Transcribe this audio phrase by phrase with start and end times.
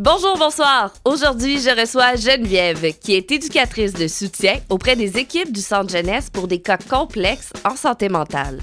[0.00, 0.92] Bonjour, bonsoir.
[1.04, 6.30] Aujourd'hui, je reçois Geneviève, qui est éducatrice de soutien auprès des équipes du Centre jeunesse
[6.30, 8.60] pour des cas complexes en santé mentale.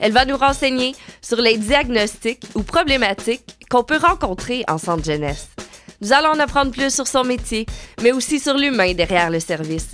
[0.00, 5.50] Elle va nous renseigner sur les diagnostics ou problématiques qu'on peut rencontrer en centre jeunesse.
[6.02, 7.64] Nous allons en apprendre plus sur son métier,
[8.02, 9.90] mais aussi sur l'humain derrière le service.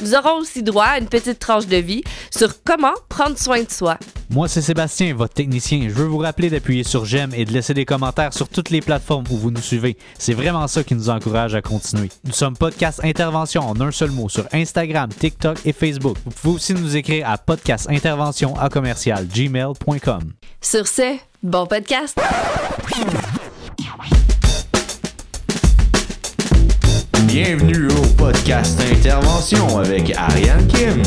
[0.00, 3.70] Nous aurons aussi droit à une petite tranche de vie sur comment prendre soin de
[3.70, 3.98] soi.
[4.30, 5.82] Moi, c'est Sébastien, votre technicien.
[5.82, 8.80] Je veux vous rappeler d'appuyer sur j'aime et de laisser des commentaires sur toutes les
[8.80, 9.98] plateformes où vous nous suivez.
[10.18, 12.08] C'est vraiment ça qui nous encourage à continuer.
[12.24, 16.16] Nous sommes Podcast Intervention en un seul mot sur Instagram, TikTok et Facebook.
[16.24, 20.32] Vous pouvez aussi nous écrire à podcastintervention à commercial gmail.com.
[20.62, 22.18] Sur ce, bon podcast!
[27.32, 31.00] Bienvenue au podcast Intervention avec Ariane Kim.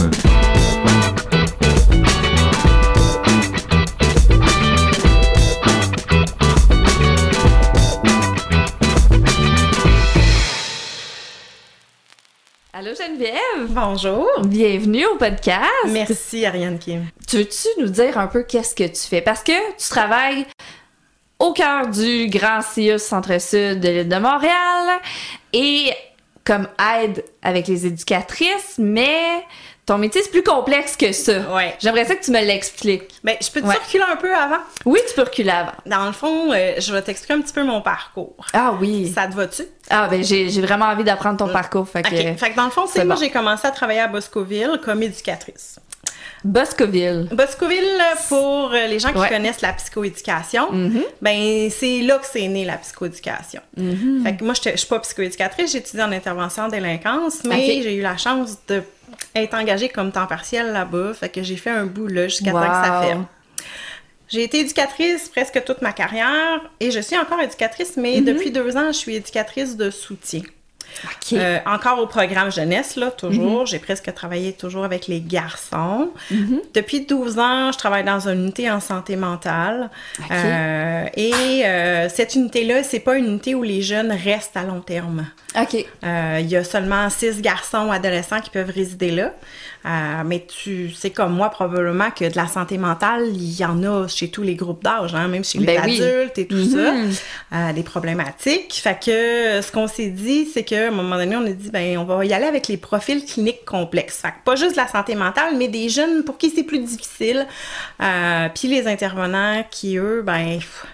[12.71, 13.35] Allô Geneviève!
[13.67, 14.25] Bonjour.
[14.45, 15.59] Bienvenue au podcast!
[15.89, 17.05] Merci Ariane Kim.
[17.27, 19.19] Tu veux-tu nous dire un peu qu'est-ce que tu fais?
[19.19, 20.45] Parce que tu travailles
[21.39, 25.01] au cœur du Grand CIUS Centre-Sud de l'île de Montréal
[25.51, 25.91] et
[26.45, 26.67] comme
[27.01, 29.43] aide avec les éducatrices, mais
[29.85, 31.39] ton métier c'est plus complexe que ça.
[31.53, 31.75] Ouais.
[31.79, 33.09] J'aimerais ça que tu me l'expliques.
[33.23, 33.73] Ben, je peux te Ouais.
[33.75, 34.59] circuler un peu avant?
[34.85, 35.73] Oui, tu peux reculer avant.
[35.85, 38.45] Dans le fond, euh, je vais t'expliquer un petit peu mon parcours.
[38.53, 39.11] Ah oui.
[39.13, 39.63] Ça te va-tu?
[39.89, 41.87] Ah ben j'ai vraiment envie d'apprendre ton parcours.
[41.87, 42.09] Fait que...
[42.09, 43.21] Fait que dans le fond, c'est c'est moi, bon.
[43.21, 45.79] j'ai commencé à travailler à Boscoville comme éducatrice.
[46.43, 47.27] Boscoville.
[47.31, 49.29] Boscoville, pour euh, les gens qui Ouais.
[49.29, 51.03] connaissent la psychoéducation, Mhm.
[51.21, 53.61] ben c'est là que c'est né la psychoéducation.
[53.77, 54.23] Mhm.
[54.23, 57.95] Fait que moi, je suis pas psychoéducatrice, j'ai étudié en intervention en délinquance, mais j'ai
[57.95, 58.81] eu la chance de
[59.35, 61.13] être engagée comme temps partiel là-bas.
[61.13, 63.07] Fait que j'ai fait un bout là jusqu'à temps que ça Wow.
[63.07, 63.25] ferme.
[64.29, 68.25] J'ai été éducatrice presque toute ma carrière et je suis encore éducatrice, mais Mhm.
[68.25, 70.41] depuis deux ans, je suis éducatrice de soutien.
[71.33, 73.61] Euh, encore au programme jeunesse, là, toujours.
[73.61, 73.67] Mhm.
[73.67, 76.11] J'ai presque travaillé toujours avec les garçons.
[76.73, 79.89] Depuis 12 ans, je travaille dans une unité en santé mentale.
[80.31, 84.81] Euh, et euh, cette unité-là, c'est pas une unité où les jeunes restent à long
[84.81, 85.27] terme.
[85.59, 85.73] OK.
[85.73, 89.31] Il y a seulement six garçons ou adolescents qui peuvent résider là.
[89.85, 93.83] Euh, mais tu sais comme moi probablement que de la santé mentale, il y en
[93.83, 96.01] a chez tous les groupes d'âge, hein, même chez les Ben oui.
[96.01, 96.93] adultes et tout ça,
[97.53, 98.73] euh, des problématiques.
[98.81, 101.69] Fait que euh, ce qu'on s'est dit, c'est qu'à un moment donné, on a dit
[101.69, 104.19] ben on va y aller avec les profils cliniques complexes.
[104.21, 106.79] Fait que pas juste de la santé mentale, mais des jeunes pour qui c'est plus
[106.79, 107.45] difficile.
[108.01, 110.85] Euh, Puis les intervenants qui eux, ben pff,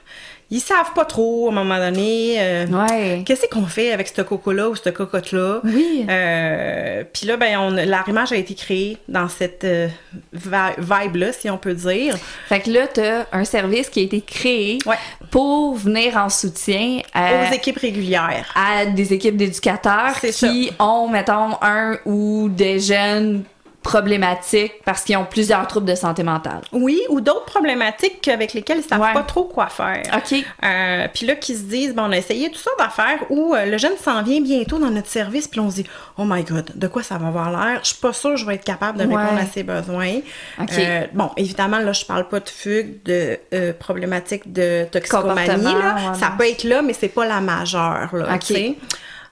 [0.52, 2.36] ils savent pas trop à un moment donné.
[2.40, 3.24] euh, Ouais.
[3.26, 5.62] Qu'est-ce qu'on fait avec ce coco-là ou cette cocotte-là?
[5.64, 6.06] Oui.
[6.10, 9.88] Euh, Puis là, ben, on, l'arrimage a été créé dans cette euh,
[10.34, 12.16] vi- vibe-là, si on peut dire.
[12.48, 14.96] Fait que là, t'as un service qui a été créé Ouais.
[15.32, 18.52] pour venir en soutien à, Aux équipes régulières.
[18.56, 23.44] à des équipes d'éducateurs qui ont, mettons, un ou des jeunes
[23.84, 26.62] problématiques parce qu'ils ont plusieurs troubles de santé mentale.
[26.72, 29.14] Oui, ou d'autres problématiques avec lesquelles ils savent Ouais.
[29.14, 30.04] pas trop quoi faire.
[30.16, 30.44] OK.
[30.64, 33.66] Euh, puis là, qui se disent, bon, on a essayé tout ça d'affaires où euh,
[33.66, 35.86] le jeune s'en vient bientôt dans notre service, puis on se dit,
[36.18, 37.80] oh my god, de quoi ça va avoir l'air?
[37.84, 39.16] Je suis pas sûre que je vais être capable de Ouais.
[39.16, 40.18] répondre à ses besoins.
[40.62, 40.70] OK.
[40.78, 43.40] Euh, bon, évidemment, là, je parle pas de fugue, de
[43.80, 45.64] problématiques de toxicomanie.
[45.64, 46.14] Là.
[46.20, 48.10] ça peut être là, mais c'est pas la majeure.
[48.14, 48.54] Là, OK?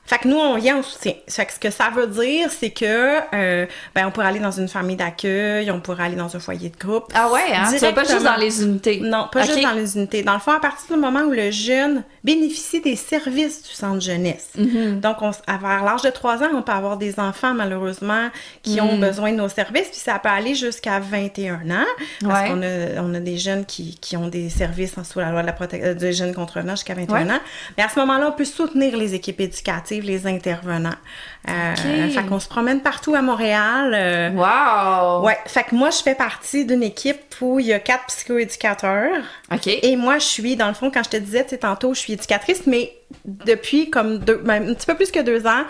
[0.08, 1.14] Fait que nous, on vient en soutien.
[1.28, 4.52] Fait que ce que ça veut dire, c'est que euh, ben, on pourrait aller dans
[4.52, 7.12] une famille d'accueil, on pourrait aller dans un foyer de groupe.
[7.14, 7.70] Ah ouais, hein?
[7.72, 9.02] Tu vas pas juste dans les unités.
[9.02, 10.24] Non, pas juste dans les unités.
[10.24, 14.02] Dans le fond, à partir du moment où le jeune bénéficie des services du centre
[14.02, 14.50] jeunesse.
[14.58, 15.00] Mm-hmm.
[15.02, 18.30] Donc, on, à vers l'âge de 3 ans, on peut avoir des enfants, malheureusement,
[18.64, 18.84] qui Mm.
[18.86, 21.86] ont besoin de nos services, puis ça peut aller jusqu'à 21 ans.
[22.22, 22.48] Parce Ouais.
[22.50, 25.48] qu'on a, on a des jeunes qui, qui ont des services sous la loi de
[25.48, 27.34] la protection des jeunes contre venants jusqu'à 21 Ouais.
[27.34, 27.40] ans.
[27.78, 30.90] Mais à ce moment-là, on peut soutenir les équipes éducatives, les intervenants.
[31.50, 32.10] Euh.
[32.10, 33.94] Fait qu'on se promène partout à Montréal.
[33.96, 35.26] euh, Wow!
[35.26, 39.22] Ouais, fait que moi, je fais partie d'une équipe où il y a quatre psychoéducateurs.
[39.54, 39.68] OK.
[39.68, 42.00] Et moi, je suis, dans le fond, quand je te disais, tu sais, tantôt, je
[42.00, 42.94] suis éducatrice, mais
[43.26, 45.64] depuis comme deux, ben, un petit peu plus que deux ans,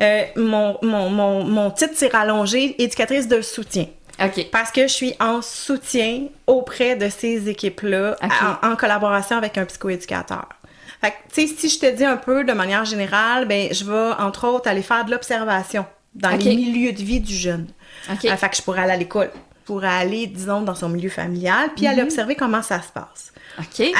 [0.00, 3.86] euh, mon, mon, mon, mon titre s'est rallongé éducatrice de soutien.
[4.22, 4.46] OK.
[4.52, 8.16] Parce que je suis en soutien auprès de ces équipes-là,
[8.62, 10.46] en, en collaboration avec un psychoéducateur.
[11.04, 13.84] Fait que, tu sais, si je te dis un peu de manière générale, ben, je
[13.84, 15.84] vais, entre autres, aller faire de l'observation
[16.14, 16.44] dans Ok.
[16.44, 17.66] les milieux de vie du jeune.
[18.10, 18.24] OK.
[18.24, 19.30] Euh, fait que je pourrais aller à l'école.
[19.66, 21.92] Pourrais aller, disons, dans son milieu familial, puis Mhm.
[21.92, 23.32] aller observer comment ça se passe.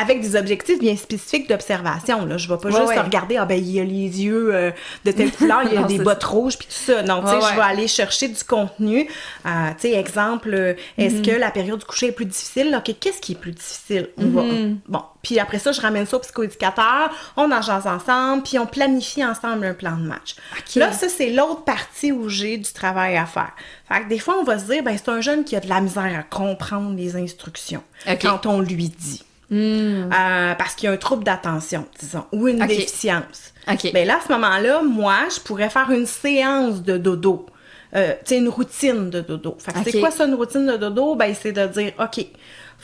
[0.00, 2.24] Avec des objectifs bien spécifiques d'observation.
[2.26, 2.36] Là.
[2.38, 3.00] Je vais pas Ouais, juste ouais.
[3.00, 4.70] regarder, ah ben, il y a les yeux euh,
[5.04, 7.02] de telle couleur, il y a Non, des bottes rouges, puis tout ça.
[7.02, 9.08] Non, tu sais, Ouais, je vais aller chercher du contenu.
[9.46, 10.54] Euh, tu sais, exemple,
[10.98, 11.22] est-ce Mhm.
[11.22, 12.74] que la période du coucher est plus difficile?
[12.76, 14.08] OK, qu'est-ce qui est plus difficile?
[14.18, 14.78] On va, Mhm.
[14.88, 18.67] bon, Puis après ça, je ramène ça au psychoéducateur, on en jase ensemble, puis on
[18.67, 20.37] planifie ensemble un plan de match.
[20.76, 23.53] Là, ça, c'est l'autre partie où j'ai du travail à faire.
[23.88, 25.69] Fait que des fois, on va se dire, ben c'est un jeune qui a de
[25.69, 27.82] la misère à comprendre les instructions
[28.21, 29.25] quand on lui dit.
[29.53, 33.53] Euh, parce qu'il y a un trouble d'attention, disons, ou une déficience.
[33.93, 37.47] Ben là, à ce moment-là, moi, je pourrais faire une séance de dodo.
[37.94, 39.56] Euh, tu sais, une routine de dodo.
[39.61, 41.15] Fait que c'est quoi ça, une routine de dodo?
[41.15, 42.26] Ben, c'est de dire, OK,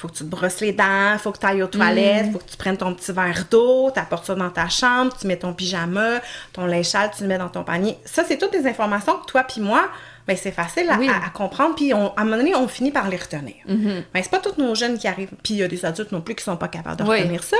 [0.00, 2.32] faut que tu te brosses les dents, faut que tu ailles aux toilettes, Mm.
[2.32, 5.26] faut que tu prennes ton petit verre d'eau, tu apportes ça dans ta chambre, tu
[5.26, 6.20] mets ton pyjama,
[6.52, 7.96] ton linge sale, tu le mets dans ton panier.
[8.04, 9.88] Ça, c'est toutes des informations que toi puis moi,
[10.26, 11.08] ben, c'est facile à, Oui.
[11.08, 11.22] Mm-hmm.
[11.22, 13.54] à- à comprendre, puis on- à un moment donné, on finit par les retenir.
[13.66, 16.20] Ben, c'est pas tous nos jeunes qui arrivent, puis il y a des adultes non
[16.20, 17.18] plus qui sont pas capables de Oui.
[17.20, 17.56] retenir ça,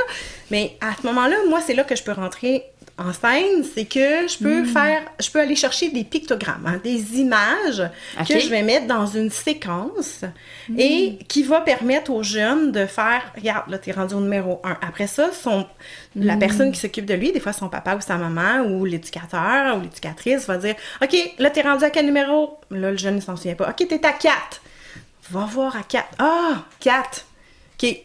[0.51, 2.65] mais à ce moment-là, moi, c'est là que je peux rentrer
[3.01, 4.67] en scène, c'est que je peux Mm.
[4.67, 7.83] faire, je peux aller chercher des pictogrammes, hein, des images
[8.29, 10.23] que je vais mettre dans une séquence
[10.69, 10.79] Mm.
[10.79, 14.77] et qui va permettre aux jeunes de faire, regarde, là, t'es rendu au numéro un.
[14.87, 15.67] Après ça, son,
[16.15, 16.39] la Mm.
[16.39, 19.81] personne qui s'occupe de lui, des fois son papa ou sa maman ou l'éducateur ou
[19.81, 22.59] l'éducatrice va dire, OK, là, t'es rendu à quel numéro?
[22.71, 23.71] Là, le jeune, il s'en souvient pas.
[23.71, 24.61] OK, t'es à 4.
[25.31, 26.09] Va voir à 4.
[26.19, 27.25] Ah, 4.
[27.83, 27.97] OK.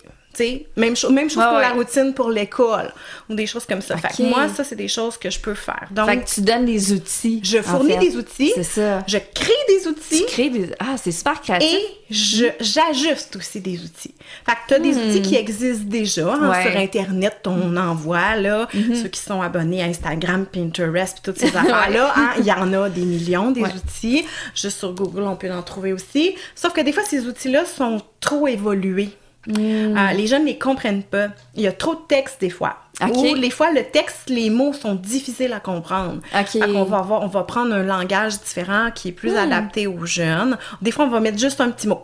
[0.76, 2.92] Même, cho- même chose pour la routine pour l'école
[3.30, 3.98] ou des choses comme ça.
[3.98, 5.88] Fait que moi, ça, c'est des choses que je peux faire.
[5.92, 7.42] Donc, Fait que tu donnes des outils.
[7.44, 8.00] je en fournis fait.
[8.00, 9.04] des outils, C'est ça.
[9.08, 10.72] je crée des outils Tu crées des.
[10.80, 11.70] Ah, c'est super créatif.
[11.74, 12.14] et
[12.60, 14.14] j'ajuste aussi des outils.
[14.46, 16.50] Fait que tu as des outils qui existent déjà hein, Hmm.
[16.50, 16.66] Ouais.
[16.68, 16.72] Hmm.
[16.72, 21.56] sur Internet, on envoie, là, ceux qui sont abonnés à Instagram, Pinterest, puis toutes ces
[21.56, 23.70] affaires-là, hein, il y en a des millions, des Ouais.
[23.74, 24.26] outils.
[24.54, 26.36] Juste sur Google, on peut en trouver aussi.
[26.56, 29.10] Sauf que des fois, ces outils-là sont trop évolués.
[29.48, 29.98] Hmm.
[29.98, 31.28] Euh, les jeunes ne les comprennent pas.
[31.56, 32.78] Il y a trop de texte des fois.
[33.02, 33.16] Ok.
[33.16, 36.22] Ou des fois, le texte, les mots sont difficiles à comprendre.
[36.52, 39.38] Qu'on va avoir, on va prendre un langage différent qui est plus Hmm.
[39.38, 40.58] adapté aux jeunes.
[40.82, 42.02] Des fois, on va mettre juste un petit mot.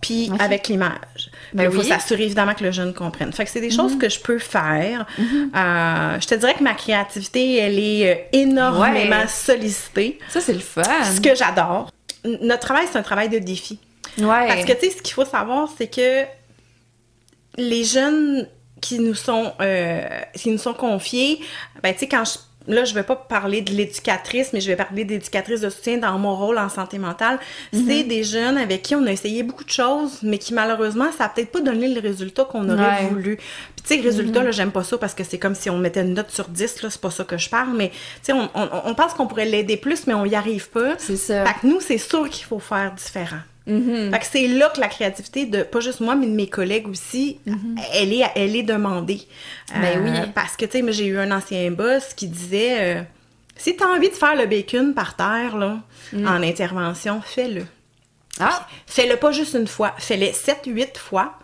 [0.00, 1.30] Puis avec l'image.
[1.54, 3.32] Ben il faut s'assurer évidemment que le jeune comprenne.
[3.32, 5.06] Fait que c'est des choses que je peux faire.
[5.20, 9.28] Euh, je te dirais que ma créativité, elle est euh, énormément Ouais.
[9.28, 10.18] sollicitée.
[10.28, 10.82] Ça, c'est le fun.
[11.04, 11.88] Ce que j'adore.
[12.24, 13.78] Notre travail, c'est un travail de défi.
[14.18, 14.26] Ouais.
[14.48, 16.24] Parce que, tu sais, ce qu'il faut savoir, c'est que
[17.58, 18.46] les jeunes
[18.80, 20.00] qui nous sont, euh,
[20.34, 21.40] qui nous sont confiés,
[21.82, 22.38] ben, tu sais, quand je.
[22.68, 26.16] Là, je vais pas parler de l'éducatrice, mais je vais parler d'éducatrice de soutien dans
[26.16, 27.40] mon rôle en santé mentale.
[27.72, 31.24] C'est des jeunes avec qui on a essayé beaucoup de choses, mais qui malheureusement, ça
[31.24, 33.08] a peut-être pas donné le résultat qu'on aurait Ouais.
[33.10, 33.36] voulu.
[33.36, 36.02] Puis tu sais, résultat, là, j'aime pas ça parce que c'est comme si on mettait
[36.02, 38.48] une note sur 10, là, c'est pas ça que je parle, mais tu sais, on,
[38.54, 40.94] on, on pense qu'on pourrait l'aider plus, mais on y arrive pas.
[40.98, 41.44] C'est ça.
[41.44, 43.40] Fait que nous, c'est sûr qu'il faut faire différent.
[43.66, 46.88] Fait que c'est là que la créativité de pas juste moi mais de mes collègues
[46.88, 47.38] aussi,
[47.94, 49.22] elle est elle est demandée.
[49.74, 49.80] Mm-hmm.
[49.80, 50.30] Ben oui.
[50.34, 53.02] Parce que tu sais, j'ai eu un ancien boss qui disait euh,
[53.56, 55.78] si tu as envie de faire le bacon par terre là,
[56.12, 56.26] Mm.
[56.26, 57.64] en intervention, fais-le.
[58.38, 61.38] Ah, Fais-le pas juste une fois, fais-le 7 8 fois.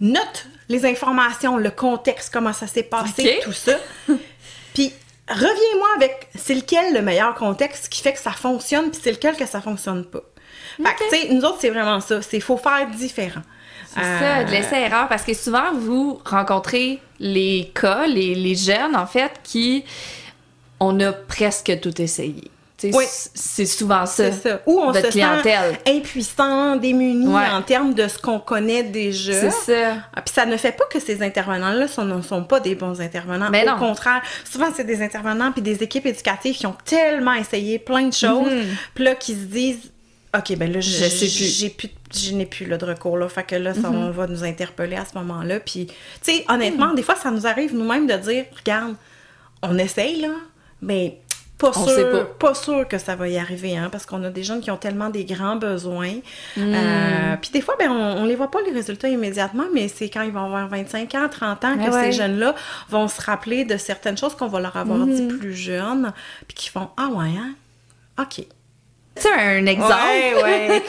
[0.00, 3.76] Note les informations, le contexte, comment ça s'est passé, tout ça.
[4.74, 4.92] Puis
[5.28, 9.36] reviens-moi avec c'est lequel le meilleur contexte qui fait que ça fonctionne, puis c'est lequel
[9.36, 10.22] que ça fonctionne pas.
[10.76, 12.20] Fait que, tu sais, nous autres, c'est vraiment ça.
[12.22, 13.42] C'est faut faire différent.
[13.94, 15.08] c'est Euh, ça, de laisser erreur.
[15.08, 19.84] Parce que souvent, vous rencontrez les cas, les, les jeunes, en fait, qui.
[20.80, 22.50] On a presque tout essayé.
[22.92, 23.04] Oui.
[23.08, 24.30] C'est souvent ça.
[24.30, 24.60] Ça.
[24.66, 25.78] Ou on se clientèle.
[25.86, 27.48] sent impuissant, démuni Ouais.
[27.50, 29.32] en termes de ce qu'on connaît déjà.
[29.32, 29.96] C'est ça.
[30.14, 33.00] Ah, Puis ça ne fait pas que ces intervenants-là sont- ne sont pas des bons
[33.00, 33.48] intervenants.
[33.50, 33.78] Mais Au non.
[33.78, 38.12] contraire, souvent c'est des intervenants puis des équipes éducatives qui ont tellement essayé plein de
[38.12, 38.76] choses, Mhm.
[38.94, 39.90] puis là qui se disent
[40.36, 41.58] OK, ben là, je, Je sais plus.
[41.58, 43.28] J'ai plus, je n'ai plus là, de recours là.
[43.28, 45.60] Fait que là, ça, on va nous interpeller à ce moment-là.
[45.60, 46.96] Puis, tu sais, honnêtement, Mhm.
[46.96, 48.94] des fois, ça nous arrive nous-mêmes de dire, regarde,
[49.62, 50.30] on essaye là,
[50.82, 51.18] mais
[51.56, 52.24] pas On sûr, sait pas.
[52.24, 54.76] pas sûr que ça va y arriver, hein, parce qu'on a des jeunes qui ont
[54.76, 56.14] tellement des grands besoins.
[56.56, 56.74] Hmm.
[56.74, 60.08] Euh, puis des fois, ben, on, on les voit pas les résultats immédiatement, mais c'est
[60.10, 62.04] quand ils vont avoir 25 ans, 30 ans que ouais.
[62.06, 62.56] ces jeunes-là
[62.90, 66.12] vont se rappeler de certaines choses qu'on va leur avoir dit plus jeunes,
[66.48, 67.54] puis qui font ah ouais, hein,
[68.20, 68.44] ok.
[69.20, 69.92] Tu un exemple.
[69.92, 70.76] Ouais, ouais,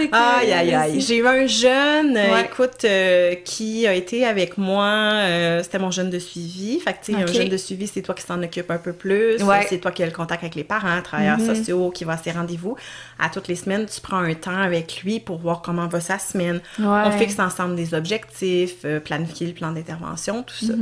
[0.00, 0.12] écoute.
[0.12, 1.00] Aïe, aïe, aïe.
[1.00, 2.44] J'ai eu un jeune, euh, Ouais.
[2.44, 4.84] écoute, euh, qui a été avec moi.
[4.84, 6.78] euh, C'était mon jeune de suivi.
[6.78, 8.92] Fait que, tu sais, un jeune de suivi, c'est toi qui s'en occupe un peu
[8.92, 9.42] plus.
[9.42, 9.66] Ouais.
[9.68, 12.30] C'est toi qui as le contact avec les parents, travailleurs sociaux, qui va à ses
[12.30, 12.76] rendez-vous.
[13.18, 16.20] À toutes les semaines, tu prends un temps avec lui pour voir comment va sa
[16.20, 16.60] semaine.
[16.78, 17.02] Ouais.
[17.06, 20.74] On fixe ensemble des objectifs, euh, planifier le plan d'intervention, tout ça.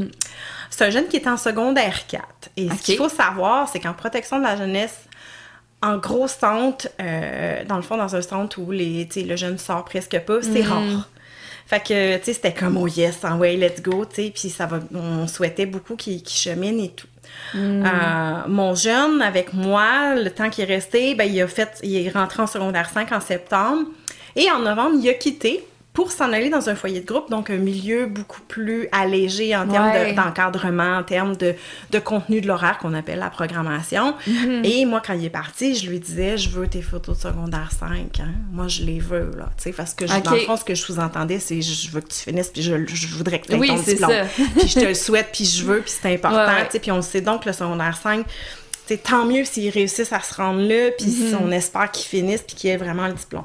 [0.68, 2.22] C'est un jeune qui est en secondaire 4.
[2.58, 5.04] Et ce qu'il faut savoir, c'est qu'en protection de la jeunesse,
[5.84, 9.84] en gros centre, euh, dans le fond, dans un centre où les, le jeune sort
[9.84, 10.68] presque pas, c'est Mhm.
[10.72, 11.08] rare.
[11.66, 14.50] Fait que, tu sais, c'était comme, oh yes, en way, let's go, tu sais, puis
[14.50, 17.06] ça va, on souhaitait beaucoup qu'il qu'il chemine et tout.
[17.54, 17.84] Mhm.
[17.86, 21.96] Euh, mon jeune, avec moi, le temps qu'il est resté, ben, il a fait, il
[22.06, 23.82] est rentré en secondaire 5 en septembre,
[24.36, 25.64] et en novembre, il a quitté
[25.94, 29.66] pour s'en aller dans un foyer de groupe, donc un milieu beaucoup plus allégé en
[29.66, 30.12] termes Ouais.
[30.12, 31.54] d'encadrement, en termes de,
[31.92, 34.14] de contenu de l'horaire qu'on appelle la programmation.
[34.26, 34.62] Mhm.
[34.64, 37.70] Et moi, quand il est parti, je lui disais, je veux tes photos de secondaire
[37.78, 38.18] 5.
[38.20, 38.32] hein.
[38.52, 39.50] Moi, je les veux, là.
[39.56, 42.00] Tu sais, parce que je- dans le fond, ce que je sous-entendais, c'est je veux
[42.00, 44.10] que tu finisses, puis je, je voudrais que tu aies Oui, ton diplôme.
[44.10, 44.24] ça.
[44.58, 46.38] puis je te le souhaite, puis je veux, puis c'est important.
[46.38, 46.66] Ouais, ouais.
[46.66, 46.80] tu sais.
[46.80, 48.26] Puis on le sait donc, le secondaire 5,
[48.86, 51.38] c'est tant mieux s'ils réussissent à se rendre là, puis Mhm.
[51.44, 53.44] on espère qu'ils finissent, puis qu'ils aient vraiment le diplôme.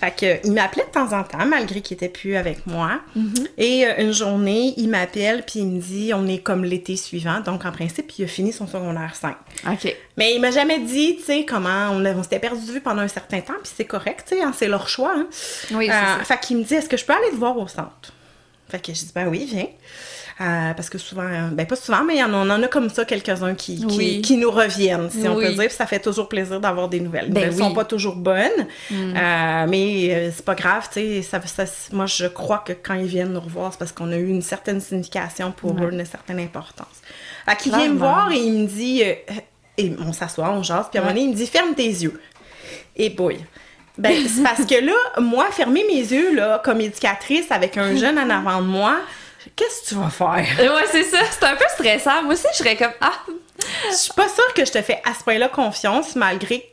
[0.00, 3.00] Fait que, il m'appelait de temps en temps, malgré qu'il était plus avec moi.
[3.16, 3.34] Mhm.
[3.58, 7.40] Et euh, une journée, il m'appelle, puis il me dit, on est comme l'été suivant,
[7.40, 9.34] donc en principe, il a fini son secondaire 5.
[9.72, 9.96] OK.
[10.16, 13.08] Mais il m'a jamais dit, tu sais, comment on, s'était perdu de vue pendant un
[13.08, 15.14] certain temps, puis c'est correct, tu sais, hein, c'est leur choix.
[15.16, 15.26] hein.
[15.72, 16.24] Oui, c'est Euh, ça.
[16.24, 18.12] fait qu'il me dit, est-ce que je peux aller te voir au centre?
[18.68, 19.66] Fait que je dis, ben oui, viens.
[20.40, 22.62] Euh, parce que souvent, euh, ben pas souvent, mais il y en a- on en
[22.62, 24.22] a comme ça quelques-uns qui, qui, Oui.
[24.22, 25.56] qui nous reviennent, si on peut dire.
[25.66, 27.24] Puis ça fait toujours plaisir d'avoir des nouvelles.
[27.26, 27.64] Les Ben nouvelles oui.
[27.64, 27.68] Mm.
[27.70, 31.22] sont pas toujours bonnes, euh, mais c'est pas grave, tu sais.
[31.22, 34.16] Ça, ça- moi, je crois que quand ils viennent nous revoir, c'est parce qu'on a
[34.16, 36.86] eu une certaine signification pour eux, une certaine importance.
[37.44, 39.14] Fait qu'il vient me voir et il me dit, euh,
[39.76, 41.82] et on s'assoit, on jase, puis à un moment donné, il me dit, ferme tes
[41.88, 42.20] yeux.
[42.94, 43.38] Et boy.
[43.98, 48.18] Ben, c'est parce que là, moi, fermer mes yeux, là, comme éducatrice, avec un jeune
[48.18, 48.98] en avant de moi,
[49.56, 50.46] qu'est-ce que tu vas faire?
[50.58, 51.18] Ouais, c'est ça.
[51.30, 52.22] C'est un peu stressant.
[52.22, 53.12] Moi aussi, je serais comme Ah,
[53.90, 56.64] Je suis pas sûre que je te fais à ce point-là confiance, malgré.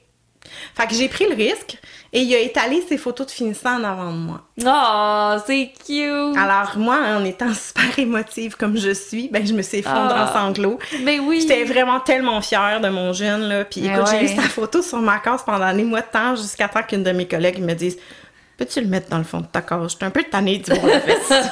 [0.76, 1.78] Fait que j'ai pris le risque
[2.16, 4.42] et il a étalé ses photos de finissant en avant de moi.
[4.66, 6.38] oh, c'est cute.
[6.38, 10.30] Alors, moi, en étant super émotive comme je suis, ben, je me suis effondrée Ah.
[10.30, 10.80] en sanglots.
[11.04, 11.42] Mais oui.
[11.42, 13.66] J'étais vraiment tellement fière de mon jeune, là.
[13.66, 16.36] Puis Eh écoute, j'ai eu sa photo sur ma case pendant des mois de temps
[16.36, 17.98] jusqu'à temps qu'une de mes collègues me dise
[18.58, 19.92] Peux-tu le mettre dans le fond de ta case?
[19.92, 21.52] Je suis un peu tannée la face.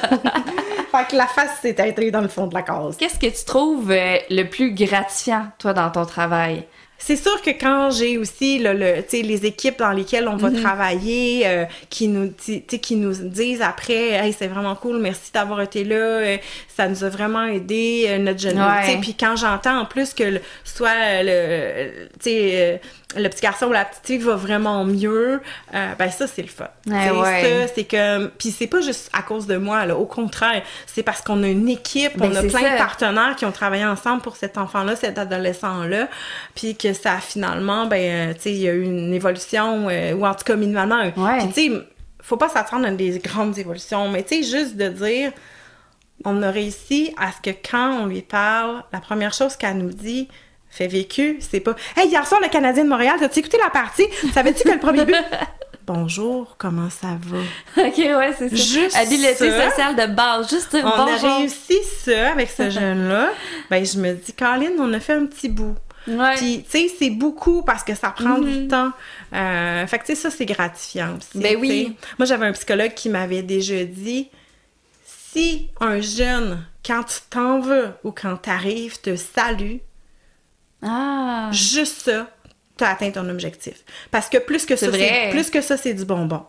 [0.90, 2.96] fait que la face s'est intégrée dans le fond de la case.
[2.96, 6.64] Qu'est-ce que tu trouves euh, le plus gratifiant, toi, dans ton travail?
[6.96, 10.62] C'est sûr que quand j'ai aussi le, sais, les équipes dans lesquelles on va Mhm.
[10.62, 12.32] travailler, euh, qui, nous,
[12.80, 16.36] qui nous disent après, hey, c'est vraiment cool, merci d'avoir été là, euh,
[16.74, 18.58] ça nous a vraiment aidé, euh, notre jeune.
[19.02, 22.76] Puis quand j'entends en plus que le- soit le, tu sais, euh,
[23.16, 25.40] le petit garçon ou la petite fille va vraiment mieux,
[25.74, 26.68] euh, ben ça, c'est le fun.
[26.86, 27.66] Ouais, sais, ouais.
[27.66, 28.26] Ça, c'est que.
[28.28, 31.48] Puis c'est pas juste à cause de moi, là, au contraire, c'est parce qu'on a
[31.48, 32.72] une équipe, Ben, on a plein ça.
[32.72, 36.08] de partenaires qui ont travaillé ensemble pour cet enfant-là, cet adolescent-là,
[36.54, 40.14] puis que ça finalement, ben, euh, tu sais, il y a eu une évolution, euh,
[40.14, 41.02] ou en tout cas minimalement.
[41.16, 41.38] Ouais.
[41.38, 41.82] Puis tu sais,
[42.22, 45.32] faut pas s'attendre à des grandes évolutions, mais tu sais, juste de dire,
[46.24, 49.92] on a réussi à ce que quand on lui parle, la première chose qu'elle nous
[49.92, 50.28] dit,
[50.76, 54.06] fait vécu, c'est pas Hey, hier soir, le Canadien de Montréal, t'as-tu écouté la partie?
[54.32, 55.14] Savais-tu que le premier but?
[55.86, 57.84] Bonjour, comment ça va?
[57.86, 58.56] Ok, ouais, c'est ça.
[58.56, 59.70] Juste Habileté ça.
[59.70, 63.28] sociale de base, juste On a réussi ça avec ce jeune-là.
[63.70, 65.76] Ben, je me dis, Caroline, on a fait un petit bout.
[66.08, 66.34] Ouais.
[66.36, 68.44] Puis, tu sais, c'est beaucoup parce que ça prend Mhm.
[68.62, 68.92] du temps.
[69.34, 71.18] Euh, fait que, tu sais, ça, c'est gratifiant.
[71.34, 71.94] Ben oui.
[72.00, 72.06] tu.
[72.18, 74.28] Moi, j'avais un psychologue qui m'avait déjà dit
[75.04, 79.76] si un jeune, quand tu t'en veux ou quand t'arrives, te salue,
[80.84, 81.50] Ah.
[81.52, 82.28] juste ça,
[82.76, 83.74] t'as atteint ton objectif.
[84.10, 86.44] Parce que plus que ça, C'est plus que ça, c'est du bonbon.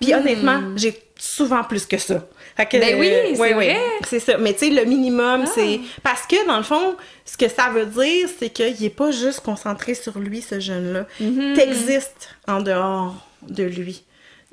[0.00, 2.24] Puis honnêtement, j'ai souvent plus que ça.
[2.56, 2.80] Fait que, Hmm.
[2.80, 4.38] Ben oui, euh, c'est c'est ça.
[4.38, 5.50] Mais tu sais, le minimum, Ah.
[5.52, 5.80] c'est...
[6.04, 9.40] Parce que, dans le fond, ce que ça veut dire, c'est qu'il n'est pas juste
[9.40, 11.06] concentré sur lui, ce jeune-là.
[11.18, 11.54] Mhm.
[11.56, 14.04] T'existes en dehors de lui.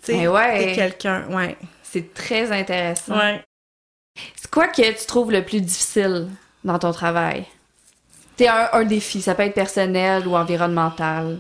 [0.04, 0.66] Tu sais, ouais.
[0.66, 1.56] t'es quelqu'un, ouais.
[1.84, 3.16] C'est très intéressant.
[3.16, 3.44] Ouais.
[4.36, 6.28] C'est quoi que tu trouves le plus difficile
[6.64, 7.46] dans ton travail?
[8.42, 11.40] C'est un, un défi, ça peut être personnel ou environnemental.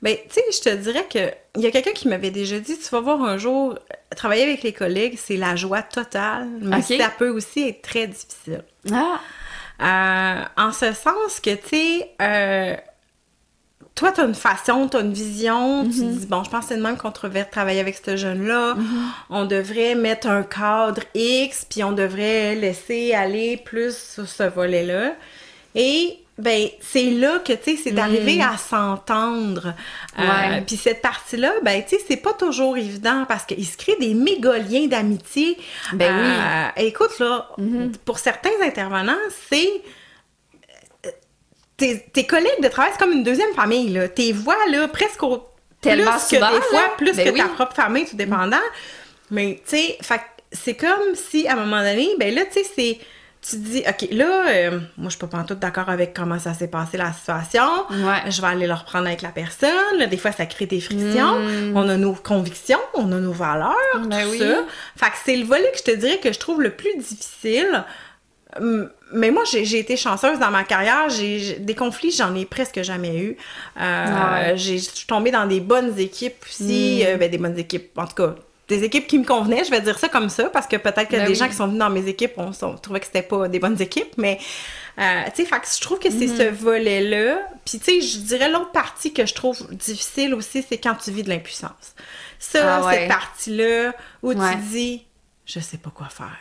[0.00, 2.78] Ben, tu sais, je te dirais que il y a quelqu'un qui m'avait déjà dit,
[2.78, 3.76] tu vas voir un jour,
[4.16, 8.62] travailler avec les collègues, c'est la joie totale, mais ça peut aussi être très difficile.
[8.92, 9.18] Ah!
[9.80, 12.76] Euh, en ce sens que, tu sais, euh,
[13.96, 16.60] toi, tu as une façon, tu as une vision, tu te dis, bon, je pense
[16.60, 18.76] que c'est de même qu'on devrait travailler avec ce jeune-là.
[19.30, 25.14] On devrait mettre un cadre X, puis on devrait laisser aller plus sur ce volet-là.
[25.74, 29.74] Et, ben, c'est là que, tu sais, c'est d'arriver à s'entendre.
[30.18, 33.96] Euh, puis cette partie-là, ben, tu sais, c'est pas toujours évident parce qu'il se crée
[33.98, 35.58] des méga liens d'amitié.
[35.92, 36.82] Ben oui.
[36.82, 37.48] Euh, écoute, là,
[38.04, 39.16] pour certains intervenants,
[39.50, 39.82] c'est
[41.06, 41.10] euh,
[41.76, 44.08] tes, tes collègues de travail, c'est comme une deuxième famille, là.
[44.08, 45.44] Tes voix, là, presque au,
[45.80, 46.88] Tellement plus souvent, que des fois, là.
[46.96, 47.38] plus Ben que oui.
[47.38, 48.56] ta propre famille, tout dépendant.
[49.30, 49.98] Mais, tu sais,
[50.52, 52.98] c'est comme si, à un moment donné, ben là, tu sais, c'est...
[53.40, 56.54] Tu te dis, OK, là, euh, moi, je suis pas tout d'accord avec comment ça
[56.54, 57.62] s'est passé, la situation.
[57.90, 58.30] Ouais.
[58.30, 60.04] Je vais aller le reprendre avec la personne.
[60.10, 61.38] Des fois, ça crée des frictions.
[61.38, 61.76] Mm.
[61.76, 63.74] On a nos convictions, on a nos valeurs,
[64.06, 64.38] Ben tout oui.
[64.40, 64.64] ça.
[64.96, 67.84] Fait que c'est le volet que je te dirais que je trouve le plus difficile.
[68.58, 71.08] Hum, Mais moi, j'ai été chanceuse dans ma carrière.
[71.08, 73.30] J'ai des conflits, j'en ai presque jamais eu.
[73.30, 73.36] Euh,
[73.80, 74.56] Ah ouais.
[74.56, 77.02] j'ai- Je suis tombée dans des bonnes équipes aussi.
[77.04, 77.06] Mm.
[77.06, 78.34] euh, ben, des bonnes équipes, en tout cas.
[78.68, 81.16] Des équipes qui me convenaient, je vais dire ça comme ça, parce que peut-être que
[81.16, 81.34] Ben des oui.
[81.34, 83.80] gens qui sont venus dans mes équipes, on, on trouvait que c'était pas des bonnes
[83.80, 84.38] équipes, mais
[84.98, 87.40] euh, tu sais, je trouve que c'est ce volet-là.
[87.64, 91.10] Puis tu sais, je dirais l'autre partie que je trouve difficile aussi, c'est quand tu
[91.10, 91.94] vis de l'impuissance.
[92.38, 92.94] Ça, Ah ouais.
[92.94, 94.52] cette partie-là où Ouais.
[94.52, 95.06] tu dis,
[95.46, 96.36] je sais pas quoi faire.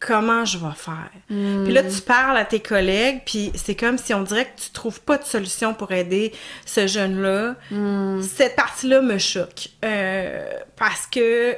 [0.00, 1.10] Comment je vais faire?
[1.28, 1.64] Hmm.
[1.64, 4.70] Puis là, tu parles à tes collègues, puis c'est comme si on dirait que tu
[4.70, 6.32] trouves pas de solution pour aider
[6.64, 7.54] ce jeune-là.
[7.70, 8.22] Hmm.
[8.22, 9.68] Cette partie-là me choque.
[9.84, 11.54] Euh, parce que euh,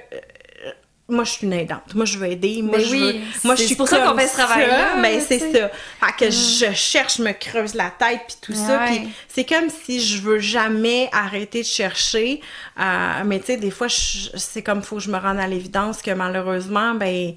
[1.09, 1.95] moi, je suis une aidante.
[1.95, 2.63] Moi, je veux aider.
[2.63, 3.21] Moi, Ben je oui, veux.
[3.45, 5.03] Moi, je c'est suis pour ça qu'on fait ce travail-là, ça.
[5.03, 5.71] Ben, c'est ça.
[6.01, 8.87] Fait que je cherche, je me creuse la tête, puis tout ça.
[8.87, 12.41] Puis c'est comme si je veux jamais arrêter de chercher.
[12.81, 16.03] Euh, mais tu sais, des fois, c'est comme faut que je me rende à l'évidence
[16.03, 17.35] que malheureusement, ben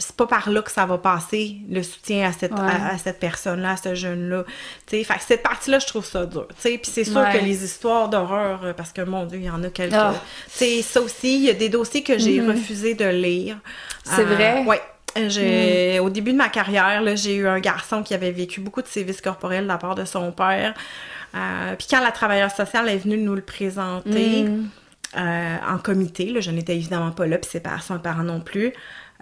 [0.00, 2.58] c'est pas par là que ça va passer le soutien à cette, Ouais.
[2.60, 4.44] à, à cette personne-là, à ce jeune-là.
[4.86, 6.46] Tu sais, fait que cette partie-là, je trouve ça dur.
[6.62, 7.32] Puis c'est sûr Ouais.
[7.32, 9.94] que les histoires d'horreur, euh, parce que mon Dieu, il y en a quelques.
[10.48, 13.58] Sais, ça aussi, il y a des dossiers que j'ai refusé de lire.
[14.04, 14.62] C'est vrai?
[14.66, 14.76] Oui.
[15.28, 16.04] J'ai, Mm.
[16.04, 18.86] Au début de ma carrière, là, j'ai eu un garçon qui avait vécu beaucoup de
[18.86, 20.74] sévices corporels de la part de son père.
[21.34, 24.68] Euh, puis quand la travailleuse sociale est venue nous le présenter Mm.
[25.16, 28.40] euh, en comité, là, je n'étais évidemment pas là, puis c'est pas son parent non
[28.40, 28.72] plus,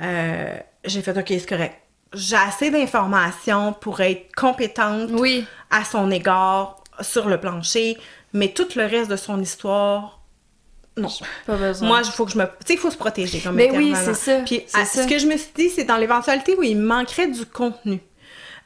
[0.00, 1.74] euh, j'ai fait OK, c'est correct.
[2.12, 5.44] J'ai assez d'informations pour être compétente Oui.
[5.70, 7.98] à son égard sur le plancher,
[8.32, 10.20] mais tout le reste de son histoire,
[10.98, 11.08] non.
[11.46, 11.88] Pas besoin.
[11.88, 12.44] Moi, il faut que je me.
[12.44, 15.02] Tu sais, il faut se protéger comme Mais oui, c'est ça, Puis, à- ça.
[15.02, 18.00] ce que je me suis dit, c'est dans l'éventualité où il manquerait du contenu.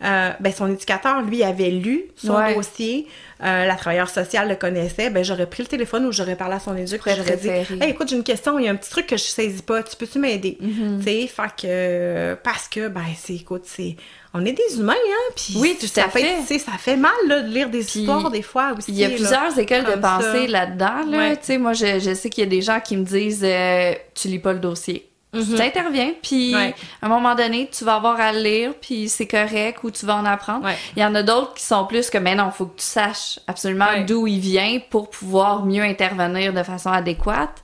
[0.02, 2.54] Euh, ben, son éducateur, lui, avait lu son Ouais.
[2.54, 3.06] dossier.
[3.42, 5.10] Euh, la travailleure sociale le connaissait.
[5.10, 7.02] Ben, j'aurais pris le téléphone ou j'aurais parlé à son éduc.
[7.04, 7.48] J'aurais dit.
[7.48, 8.58] Hey, écoute, j'ai une question.
[8.58, 9.82] Il y a un petit truc que je saisis pas.
[9.82, 10.56] Tu peux-tu m'aider?
[10.62, 10.98] Mm-hmm.
[10.98, 12.34] Tu sais, fait que.
[12.42, 13.96] Parce que, ben, c'est, écoute, c'est.
[14.32, 15.32] On est des humains, hein?
[15.34, 16.36] Puis Oui, tout ça à fait.
[16.58, 18.92] ça fait mal, là, de lire des histoires, des fois aussi.
[18.92, 21.04] Il y a là, plusieurs écoles de pensée là-dedans.
[21.10, 21.18] Là.
[21.18, 21.36] Ouais.
[21.36, 23.92] Tu sais, moi, je, je sais qu'il y a des gens qui me disent euh,
[24.14, 25.09] Tu lis pas le dossier.
[25.32, 26.60] Tu interviens, puis Mhm.
[26.60, 26.74] Ouais.
[27.02, 30.16] à un moment donné, tu vas avoir à lire, puis c'est correct, ou tu vas
[30.16, 30.64] en apprendre.
[30.66, 30.76] Ouais.
[30.96, 33.38] Il y en a d'autres qui sont plus que, mais non, faut que tu saches
[33.46, 34.02] absolument Ouais.
[34.04, 37.62] d'où il vient pour pouvoir mieux intervenir de façon adéquate.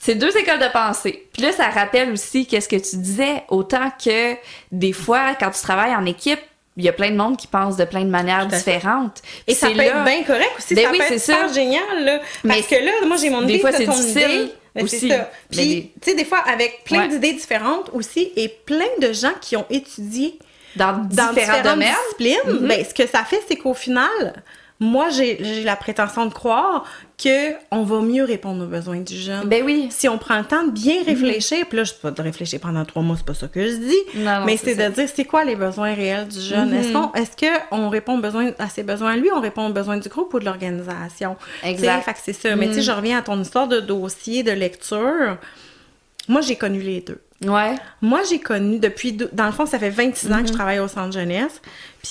[0.00, 1.26] C'est deux écoles de pensée.
[1.32, 4.34] Puis là, ça rappelle aussi qu'est-ce que tu disais, autant que
[4.70, 6.40] des fois, quand tu travailles en équipe,
[6.76, 9.22] il y a plein de monde qui pense de plein de manières différentes.
[9.46, 10.74] Et ça C'est peut là- être bien correct aussi.
[10.74, 11.32] Ben ça oui, peut c'est ça.
[11.34, 12.18] super génial, là.
[12.18, 14.54] Parce Mais que là, moi, j'ai mon des idée, fois, t'as c'est ton difficile idée.
[14.74, 15.08] Ben, aussi.
[15.08, 15.30] ça.
[15.52, 17.08] Mais Puis, tu sais, des fois, avec plein Ouais.
[17.08, 20.38] d'idées différentes aussi, et plein de gens qui ont étudié
[20.76, 21.94] dans, dans différents différentes domaines.
[22.18, 24.42] disciplines, ben, ce que ça fait, c'est qu'au final,
[24.84, 26.84] moi, j'ai la prétention de croire
[27.22, 29.48] que on va mieux répondre aux besoins du jeune.
[29.48, 29.86] Ben oui.
[29.90, 32.60] si on prend le temps de bien réfléchir, puis là, je ne pas de réfléchir
[32.60, 35.08] pendant trois mois, c'est pas ça que je dis, Non, non, mais c'est de dire
[35.14, 36.70] c'est quoi les besoins réels du jeune?
[36.70, 36.74] Mhm.
[36.76, 39.66] Est-ce qu'on est-ce que on répond aux besoins, à ses besoins à lui, on répond
[39.68, 41.36] aux besoins du groupe ou de l'organisation?
[41.62, 42.02] Exact.
[42.04, 42.54] Fait que c'est ça.
[42.56, 45.38] Mais tu sais, je reviens à ton histoire de dossier, de lecture.
[46.28, 47.20] Moi, j'ai connu les deux.
[47.46, 47.74] Ouais.
[48.00, 49.12] Moi, j'ai connu depuis.
[49.32, 50.56] Dans le fond, ça fait 26 ans que je Mhm.
[50.58, 51.60] travaille au centre jeunesse.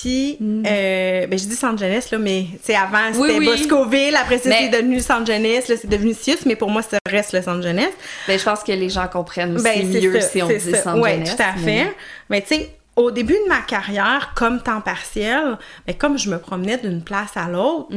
[0.00, 3.46] Puis, euh, ben, je dis centre jeunesse, là, mais c'est avant, Oui, c'était oui.
[3.46, 4.16] Boscoville.
[4.16, 5.68] Après ça, Mais- c'est devenu centre jeunesse.
[5.68, 7.92] Là, c'est devenu Sius, mais pour moi, ça reste le centre jeunesse.
[8.26, 10.96] Ben, je pense que les gens comprennent aussi Ben, mieux ça, si on dit ça.
[10.96, 11.94] Ouais, jeunesse, tout à fait.
[12.28, 16.38] Mais tu sais, au début de ma carrière, comme temps partiel, ben, comme je me
[16.38, 17.88] promenais d'une place à l'autre,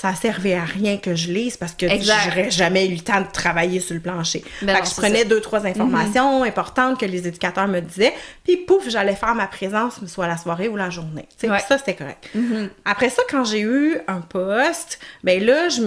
[0.00, 3.26] ça servait à rien que je lise parce que j'aurais jamais eu le temps de
[3.32, 4.44] travailler sur le plancher.
[4.62, 5.24] Ben fait non, que je prenais ça.
[5.24, 10.00] Deux, trois informations importantes que les éducateurs me disaient, puis pouf, j'allais faire ma présence,
[10.06, 11.26] soit la soirée ou la journée.
[11.42, 11.58] Ouais.
[11.68, 12.28] Ça, c'était correct.
[12.34, 12.70] Mhm.
[12.84, 15.82] Après ça, quand j'ai eu un poste, ben là, je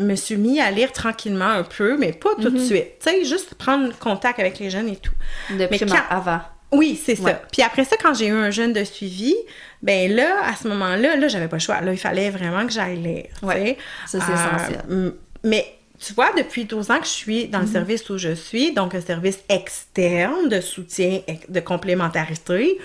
[0.00, 2.64] me suis mis à lire tranquillement un peu, mais pas tout de Mhm.
[2.66, 2.86] suite.
[3.04, 5.12] Tu sais, juste prendre contact avec les jeunes et tout.
[5.50, 6.40] Depuis Mais ma- quand- avant.
[6.76, 7.22] Oui, c'est ça.
[7.52, 9.34] Puis après ça, quand j'ai eu un jeune de suivi,
[9.82, 11.80] ben là, à ce moment-là, là, j'avais pas le choix.
[11.80, 13.26] Là, il fallait vraiment que j'aille lire.
[13.42, 13.76] Ouais.
[14.06, 14.82] Ça, c'est essentiel.
[14.90, 15.12] m-
[15.44, 15.66] Mais
[16.04, 18.94] tu vois, depuis 12 ans que je suis dans le service où je suis, donc
[18.94, 22.78] un service externe de soutien, de complémentarité,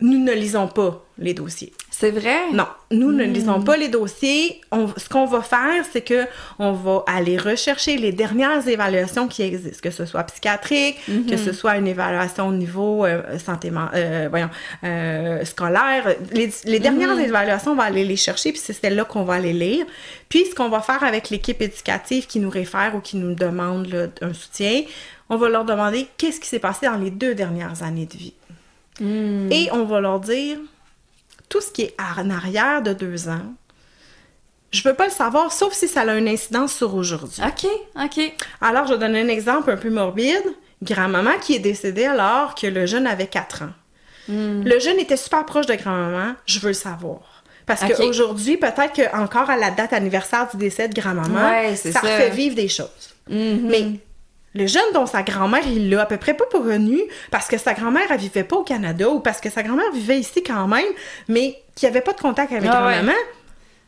[0.00, 1.72] nous ne lisons pas les dossiers.
[1.90, 2.52] C'est vrai?
[2.52, 3.32] Non, nous ne Hmm.
[3.32, 4.60] lisons pas les dossiers.
[4.70, 6.26] On- ce qu'on va faire, c'est que
[6.60, 11.38] on va aller rechercher les dernières évaluations qui existent, que ce soit psychiatrique, que Mhm.
[11.38, 14.50] ce soit une évaluation au niveau euh, santé, euh, voyons,
[14.84, 16.14] euh, scolaire.
[16.32, 17.24] Les, les dernières Mhm.
[17.24, 19.84] évaluations, on va aller les chercher, puis c'est celles-là qu'on va aller lire.
[20.28, 23.88] Puis ce qu'on va faire avec l'équipe éducative qui nous réfère ou qui nous demande
[23.92, 24.82] là, un soutien,
[25.30, 28.34] on va leur demander qu'est-ce qui s'est passé dans les deux dernières années de vie.
[29.00, 29.50] Hmm.
[29.52, 30.58] Et on va leur dire
[31.48, 33.54] tout ce qui est en arrière de deux ans.
[34.70, 37.40] Je veux pas le savoir, sauf si ça a une incidence sur aujourd'hui.
[37.42, 37.66] OK,
[38.04, 38.32] OK.
[38.60, 40.42] Alors, je vais donner un exemple un peu morbide.
[40.82, 43.72] Grand-maman qui est décédée alors que le jeune avait 4 ans.
[44.28, 44.62] Hmm.
[44.62, 46.34] Le jeune était super proche de grand-maman.
[46.46, 47.20] Je veux le savoir.
[47.64, 52.00] Parce qu'aujourd'hui, peut-être qu'encore à la date anniversaire du décès de grand-maman, Ouais, ça ça.
[52.00, 53.14] fait vivre des choses.
[53.28, 53.60] Mhm.
[53.68, 53.84] Mais
[54.54, 57.74] le jeune dont sa grand-mère, il l'a à peu près pas connu parce que sa
[57.74, 60.86] grand-mère, elle vivait pas au Canada ou parce que sa grand-mère vivait ici quand même,
[61.28, 62.92] mais qui avait pas de contact avec Ah ouais.
[62.94, 63.12] grand-maman.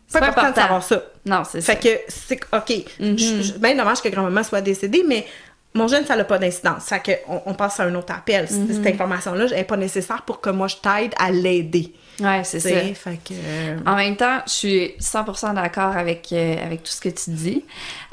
[0.06, 1.02] C'est Pas important de savoir ça.
[1.24, 1.74] Non, c'est ça.
[1.76, 2.72] Fait que c'est OK.
[2.98, 5.24] Je- Ben dommage que grand-maman soit décédée, mais
[5.72, 6.86] mon jeune, ça n'a pas d'incidence.
[6.86, 8.48] Fait que on, on passe à un autre appel.
[8.48, 8.74] C- Mhm.
[8.82, 11.94] Cette information-là n'est pas nécessaire pour que moi je t'aide à l'aider.
[12.20, 12.68] Ouais, c'est ça.
[12.94, 13.32] Fait que.
[13.32, 17.30] euh, En même temps, je suis 100% d'accord avec, euh, avec tout ce que tu
[17.30, 17.64] dis.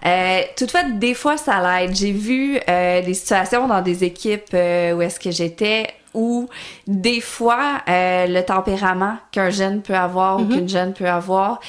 [0.06, 1.96] Euh, toutefois, des fois, ça l'aide.
[1.96, 6.50] J'ai vu des situations dans des équipes où est-ce que j'étais où
[6.88, 11.60] des fois, le tempérament qu'un jeune peut avoir ou qu'une jeune peut avoir,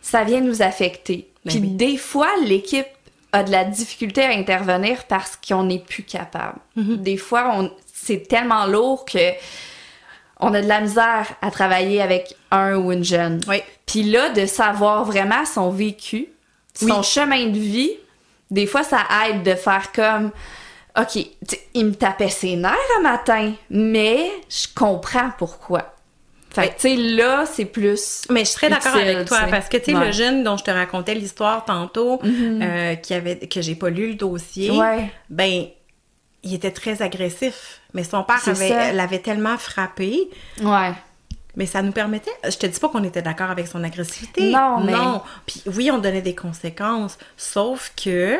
[0.00, 1.28] ça vient nous affecter.
[1.44, 1.68] Ben Puis oui.
[1.68, 2.86] des fois, l'équipe
[3.32, 6.58] a de la difficulté à intervenir parce qu'on n'est plus capable.
[6.76, 9.18] Des fois, on, c'est tellement lourd que
[10.42, 13.40] on a de la misère à travailler avec un ou une jeune.
[13.48, 13.62] Oui.
[13.86, 16.28] Puis là, de savoir vraiment son vécu,
[16.74, 17.04] son Oui.
[17.04, 17.92] chemin de vie,
[18.50, 20.30] des fois, ça aide de faire comme,
[20.98, 21.24] OK,
[21.74, 25.94] il me tapait ses nerfs un matin, mais je comprends pourquoi.
[26.54, 28.24] Fait que, tu sais, là, c'est plus...
[28.28, 30.06] Mais je suis très d'accord avec toi parce que tu sais Ouais.
[30.06, 34.08] Le jeune dont je te racontais l'histoire tantôt euh, qui avait que j'ai pas lu
[34.08, 35.10] le dossier Ouais.
[35.30, 35.64] ben
[36.42, 38.92] il était très agressif mais son père ça.
[38.92, 40.28] l'avait tellement frappé
[40.62, 40.92] Ouais.
[41.56, 44.80] mais ça nous permettait je te dis pas qu'on était d'accord avec son agressivité Non,
[44.80, 48.38] mais- non puis oui on donnait des conséquences sauf que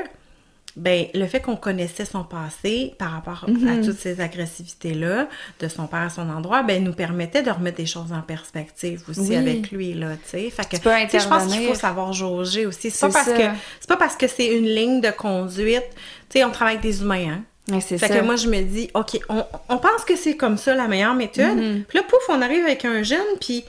[0.75, 5.29] ben, le fait qu'on connaissait son passé par rapport à toutes ces agressivités-là,
[5.61, 9.03] de son père à son endroit, ben, nous permettait de remettre des choses en perspective
[9.07, 9.37] aussi Oui.
[9.37, 10.51] avec lui, là, tu sais.
[10.71, 12.91] Que, je pense qu'il faut savoir jauger aussi.
[12.91, 15.85] C'est pas parce que, pas parce que c'est une ligne de conduite,
[16.31, 17.43] tu sais, on travaille avec des humains, hein.
[17.71, 18.19] Ouais, c'est Fait ça.
[18.19, 21.15] que moi, je me dis, OK, on, on pense que c'est comme ça la meilleure
[21.15, 21.57] méthode.
[21.59, 21.85] Mm-hmm.
[21.85, 23.65] Puis là, pouf, on arrive avec un jeune, puis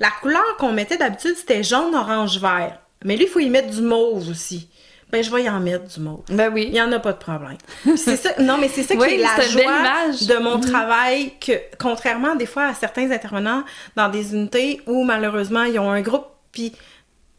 [0.00, 2.78] la couleur qu'on mettait d'habitude, c'était jaune, orange, vert.
[3.04, 4.68] Mais lui, il faut y mettre du mauve aussi.
[5.10, 6.20] Ben, je vais y en mettre du mauve.
[6.28, 6.70] Ben Il oui.
[6.70, 7.56] n'y en a pas de problème.
[7.96, 10.26] C'est ça, non, mais c'est ça qui Oui, est la joie image.
[10.26, 10.64] de mon Mhm.
[10.66, 13.62] travail, que contrairement des fois à certains intervenants
[13.96, 16.72] dans des unités où malheureusement ils ont un groupe, puis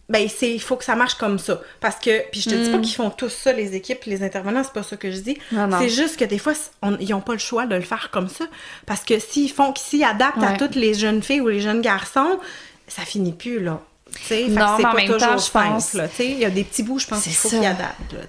[0.10, 1.62] ben c'est il faut que ça marche comme ça.
[1.80, 4.64] Parce que puis je te dis pas qu'ils font tous ça les équipes les intervenants
[4.64, 5.38] c'est pas ça que je dis.
[5.52, 5.76] Mm.
[5.80, 8.28] C'est juste que des fois on- ils ont pas le choix de le faire comme
[8.28, 8.46] ça.
[8.86, 12.40] Parce que s'ils font s'ils adaptent à toutes les jeunes filles ou les jeunes garçons
[12.88, 13.80] ça finit plus là.
[14.24, 17.22] C'est pas même toujours temps, je pense- il y a des petits bouts, je pense
[17.22, 18.22] qu'il faut qu'ils adaptent, là.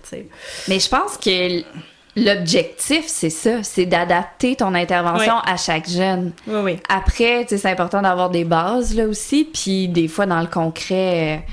[0.68, 1.62] Mais je pense que
[2.16, 5.52] l'objectif, c'est ça, c'est d'adapter ton intervention Oui.
[5.52, 6.32] à chaque jeune.
[6.46, 6.76] Oui, oui.
[6.88, 11.52] Après, c'est important d'avoir des bases, là, aussi, puis des fois, dans le concret, euh,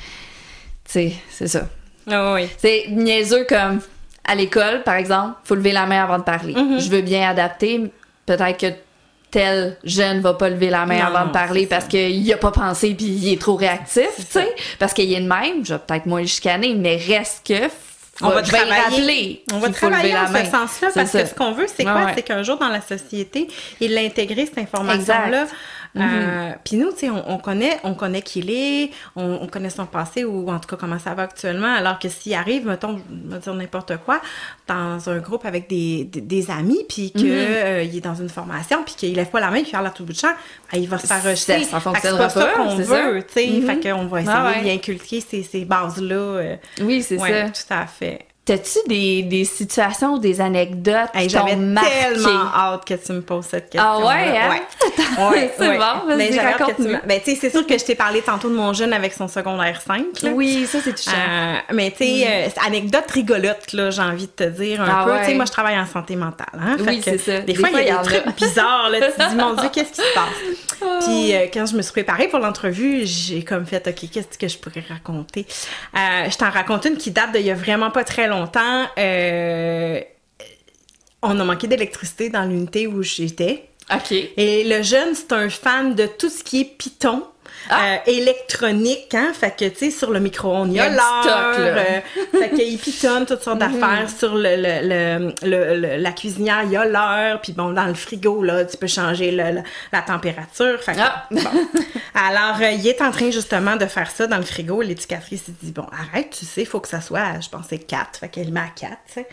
[0.86, 1.68] c'est ça.
[2.10, 2.48] Ah, oui.
[2.58, 3.82] C'est niaiseux comme
[4.26, 6.54] à l'école, par exemple, faut lever la main avant de parler.
[6.54, 6.80] Mhm.
[6.80, 7.92] Je veux bien adapter.
[8.26, 8.68] Peut-être que
[9.32, 12.52] tel jeune va pas lever la main Non, avant de parler parce qu'il a pas
[12.52, 14.56] pensé puis il est trop réactif, tu sais.
[14.80, 17.68] Parce qu'il est de même, je vais peut-être moins le chicaner, mais reste que
[18.22, 19.44] On va y travailler.
[19.54, 22.06] On va travailler en ce sens-là parce que ce qu'on veut, c'est Ouais, quoi?
[22.06, 22.12] ouais.
[22.16, 23.48] C'est qu'un jour dans la société,
[23.80, 25.46] il intégrer cette information-là.
[26.04, 29.48] Euh, Puis nous, tu sais, on, on connaît, on connaît qui il est, on, on
[29.48, 31.74] connaît son passé ou en tout cas comment ça va actuellement.
[31.74, 34.22] Alors que s'il arrive, mettons, je vais dire n'importe quoi,
[34.68, 38.96] dans un groupe avec des, des, des amis, puis qu'il est dans une formation, puis
[38.96, 40.34] qu'il lève pas la main, puis parle à tout bout de champ,
[40.72, 41.54] ben, il va se faire Ça- rejeter.
[41.54, 43.28] ça que c'est fonctionnera pas ça pas, qu'on veut, ça?
[43.28, 43.48] tu sais.
[43.48, 43.66] Mhm.
[43.82, 44.62] Fait qu'on va essayer Ah ouais.
[44.64, 46.16] d'y inculquer ces, ces bases-là.
[46.16, 47.50] euh, Oui, c'est ouais, ça.
[47.50, 48.27] tout à fait.
[48.48, 51.90] T'as-tu des, des situations ou des anecdotes Hey, qui t'ont J'avais marqué?
[52.14, 53.84] tellement hâte que tu me poses cette question.
[53.86, 54.50] Ah ouais, hein?
[55.30, 55.52] Ouais.
[55.60, 57.96] C'est bon, vas-y, Ben, hâte que tu Ben, tu sais, c'est sûr que je t'ai
[57.96, 60.22] parlé tantôt de mon jeune avec son secondaire 5.
[60.24, 60.30] là.
[60.34, 61.12] Oui, ça c'est touchant.
[61.12, 64.88] Euh, mais tu sais, euh, c'est anecdote rigolote, là, j'ai envie de te dire un
[64.90, 65.12] Ah peu.
[65.12, 65.20] ouais.
[65.20, 66.48] Tu sais, moi, je travaille en santé mentale.
[66.58, 66.78] Hein?
[66.80, 67.40] Oui, c'est ça.
[67.42, 68.90] Des, Des fois, fois, il y a des trucs bizarres.
[68.90, 70.67] Là, tu te dis, mon Dieu, qu'est-ce qui se passe?
[70.80, 74.48] Puis euh, quand je me suis préparée pour l'entrevue, j'ai comme fait, OK, qu'est-ce que
[74.48, 75.46] je pourrais raconter?
[75.96, 78.86] Euh, je t'en raconte une qui date d'il y a vraiment pas très longtemps.
[78.98, 80.02] Euh,
[81.22, 83.70] on a manqué d'électricité dans l'unité où j'étais.
[83.94, 84.12] OK.
[84.12, 87.24] Et le jeune, c'est un fan de tout ce qui est Python.
[87.70, 87.82] Ah.
[87.84, 92.00] euh, électronique, hein, fait que, tu sais, sur le micro-ondes, il y a l'heure, euh,
[92.32, 96.72] fait qu'il pitonne toutes sortes d'affaires sur le, le- le- le- le- la cuisinière, il
[96.72, 100.94] y a l'heure, puis bon, dans le frigo, là, tu peux changer la température, fait
[100.94, 101.26] que, Ah.
[101.30, 101.42] bon.
[102.14, 105.56] Alors, euh, il est en train, justement, de faire ça dans le frigo, l'éducatrice, il
[105.62, 108.54] dit, bon, arrête, tu sais, il faut que ça soit, je pensais 4, fait qu'elle
[108.54, 109.28] met à 4, tu sais.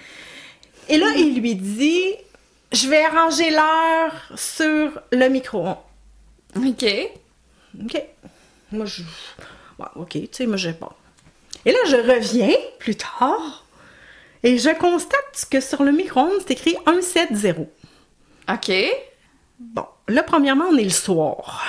[0.89, 2.15] Et là, il lui dit,
[2.75, 5.77] je vais arranger l'heure sur le micro-ondes.
[6.57, 6.85] OK.
[7.85, 8.03] OK.
[8.73, 9.03] Moi, je.
[9.97, 10.97] OK, tu sais, moi, je pas.
[11.65, 13.65] Et là, je reviens plus tard
[14.43, 17.67] et je constate que sur le micro-ondes, c'est écrit 170.
[18.51, 18.73] OK.
[19.59, 21.65] Bon, là, premièrement, on est le soir.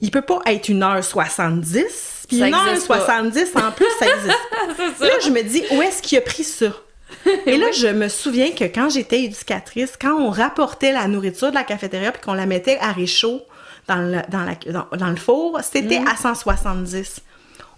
[0.00, 2.26] Il peut pas être 1h70.
[2.28, 3.68] Puis Ça 1h70 existe pas.
[3.68, 5.00] en plus, ça existe.
[5.00, 6.72] Là, je me dis, où est-ce qu'il a pris ça?
[7.46, 11.54] Et là, je me souviens que quand j'étais éducatrice, quand on rapportait la nourriture de
[11.54, 13.40] la cafétéria puis qu'on la mettait à réchaud
[13.88, 17.20] dans le, dans la- dans- dans le four, c'était à 170.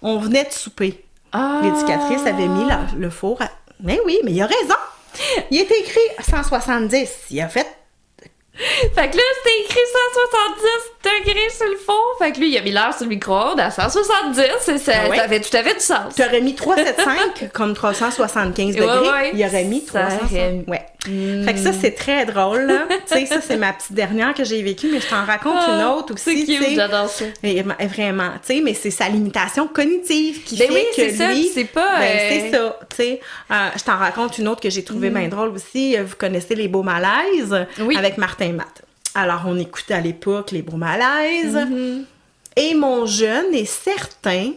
[0.03, 1.03] On venait de souper.
[1.33, 1.61] Ah.
[1.63, 3.49] L'éducatrice avait mis la- le four à...
[3.81, 4.75] Mais oui, mais il a raison!
[5.51, 7.11] Il était écrit 170.
[7.31, 7.67] Il a fait...
[8.95, 9.81] Fait que là, c'était écrit
[11.05, 12.17] 170 degrés sur le four.
[12.19, 14.69] Fait que lui, il a mis l'heure sur le micro-ondes à 170.
[14.69, 15.17] Et ça, Ah ouais?
[15.17, 16.15] ça fait tout à fait du sens.
[16.15, 19.09] Tu aurais mis 375 comme 375 Ouais, degrés.
[19.11, 19.31] ouais.
[19.35, 20.27] Il aurait mis Ça 300.
[21.09, 21.43] Ouais.
[21.45, 22.73] Fait que ça, c'est très drôle,
[23.09, 25.83] tu sais, ça, c'est ma petite dernière que j'ai vécue, mais je t'en raconte une
[25.85, 26.31] autre aussi.
[26.31, 27.25] Ah, C'est cute, j'adore ça.
[27.43, 31.33] Et- Vraiment, tu sais, mais c'est sa limitation cognitive qui Ben fait oui, que ça,
[31.33, 31.51] lui...
[31.53, 33.21] c'est pas, Ben, euh, c'est ça, tu sais.
[33.51, 35.97] Euh, je t'en raconte une autre que j'ai trouvée bien drôle aussi.
[35.99, 37.67] Euh, Vous connaissez Les Beaux Malaises?
[37.81, 37.97] Oui.
[37.97, 38.83] Avec Martin Matt.
[39.15, 41.57] Alors, on écoutait à l'époque Les Beaux Malaises.
[41.57, 42.05] Mm-hmm.
[42.57, 44.53] Et mon jeune est certain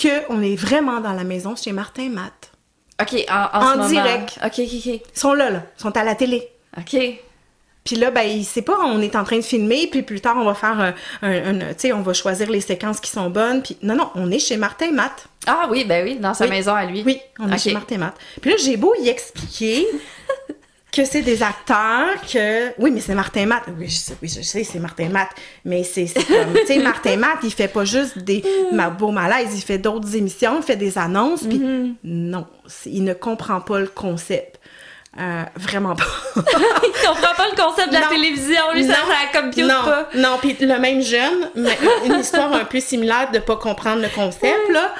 [0.00, 2.32] qu'on est vraiment dans la maison chez Martin Matt.
[3.00, 3.88] OK, en, en, En ce moment.
[3.88, 4.38] direct.
[4.44, 5.62] OK, OK, Ils sont là, là.
[5.78, 6.48] Ils sont à la télé.
[6.76, 6.94] OK.
[6.94, 7.18] OK.
[7.84, 10.36] Puis là, ben, il sait pas, on est en train de filmer, puis plus tard,
[10.36, 13.30] on va faire un, un- un- tu sais, on va choisir les séquences qui sont
[13.30, 15.26] bonnes, puis non, non, on est chez Martin Matt.
[15.46, 16.50] Ah oui, ben oui, dans sa Oui.
[16.50, 17.02] maison à lui.
[17.06, 17.60] Oui, on est Ok.
[17.60, 18.14] chez Martin Matt.
[18.42, 19.86] Puis là, j'ai beau y expliquer
[20.90, 22.70] que c'est des acteurs, que...
[22.80, 23.64] Oui, mais c'est Martin Matt.
[23.78, 25.28] Oui, je sais, oui, je sais, c'est Martin Matt.
[25.64, 26.54] Mais c'est comme...
[26.60, 30.16] tu sais, Martin Matt, il fait pas juste des ma beau malaise, il fait d'autres
[30.16, 31.94] émissions, il fait des annonces, puis Mm-hmm.
[32.04, 32.46] non,
[32.86, 34.58] il ne comprend pas le concept.
[35.18, 36.04] Euh, vraiment pas.
[36.36, 38.08] Il comprend pas le concept de la Non.
[38.10, 39.08] télévision, lui, ça, Non.
[39.32, 40.08] ça compute non, pas.
[40.14, 44.08] Non, puis le même jeune, mais une histoire un peu similaire de pas comprendre le
[44.10, 44.94] concept, là.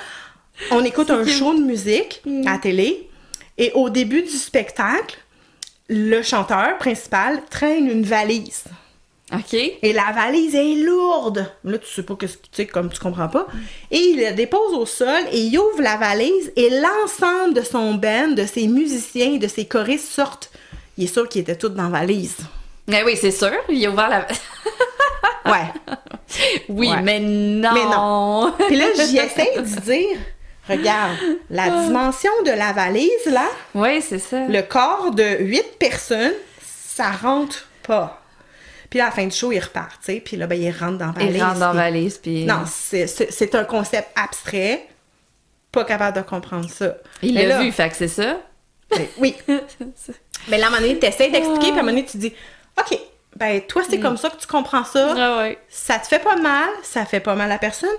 [0.72, 3.08] On écoute un show de musique à la télé,
[3.58, 5.16] et au début du spectacle,
[5.88, 8.64] le chanteur principal traîne une valise.
[9.32, 9.52] OK.
[9.54, 11.50] Et la valise est lourde.
[11.64, 13.46] Là, tu sais pas que tu sais, comme tu comprends pas.
[13.90, 17.94] Et il la dépose au sol et il ouvre la valise et l'ensemble de son
[17.94, 20.50] band, de ses musiciens, de ses choristes sortent.
[20.96, 22.36] Il est sûr qu'ils étaient tous dans la valise.
[22.86, 24.26] Ben oui, c'est sûr, il a ouvert la...
[25.50, 25.66] Ouais.
[26.68, 27.02] Oui, Ouais.
[27.02, 27.72] mais non.
[27.72, 28.54] Mais non.
[28.66, 30.18] Puis là, j'y essaie de dire,
[30.68, 31.16] regarde,
[31.50, 34.46] la dimension de la valise, là, Oui, c'est ça.
[34.46, 38.20] le corps de huit personnes, ça rentre pas.
[38.90, 40.20] Puis là, à la fin du show, il repart, tu sais.
[40.24, 41.36] Puis là, ben, il rentre dans la valise.
[41.36, 42.44] Il rentre dans la valise, puis...
[42.44, 43.06] Non, c'est-
[43.54, 44.86] un concept abstrait.
[45.70, 46.94] Pas capable de comprendre ça.
[47.22, 48.40] Il l'a là- vu, fait que c'est ça?
[49.18, 49.36] oui.
[50.48, 50.94] Mais là, à un moment donné,
[51.30, 52.32] d'expliquer, puis à un moment donné, tu dis,
[52.78, 52.98] OK,
[53.36, 55.14] ben, toi, c'est comme ça que tu comprends ça.
[55.16, 55.58] Ah ouais.
[55.68, 57.90] Ça te fait pas mal, ça fait pas mal à personne.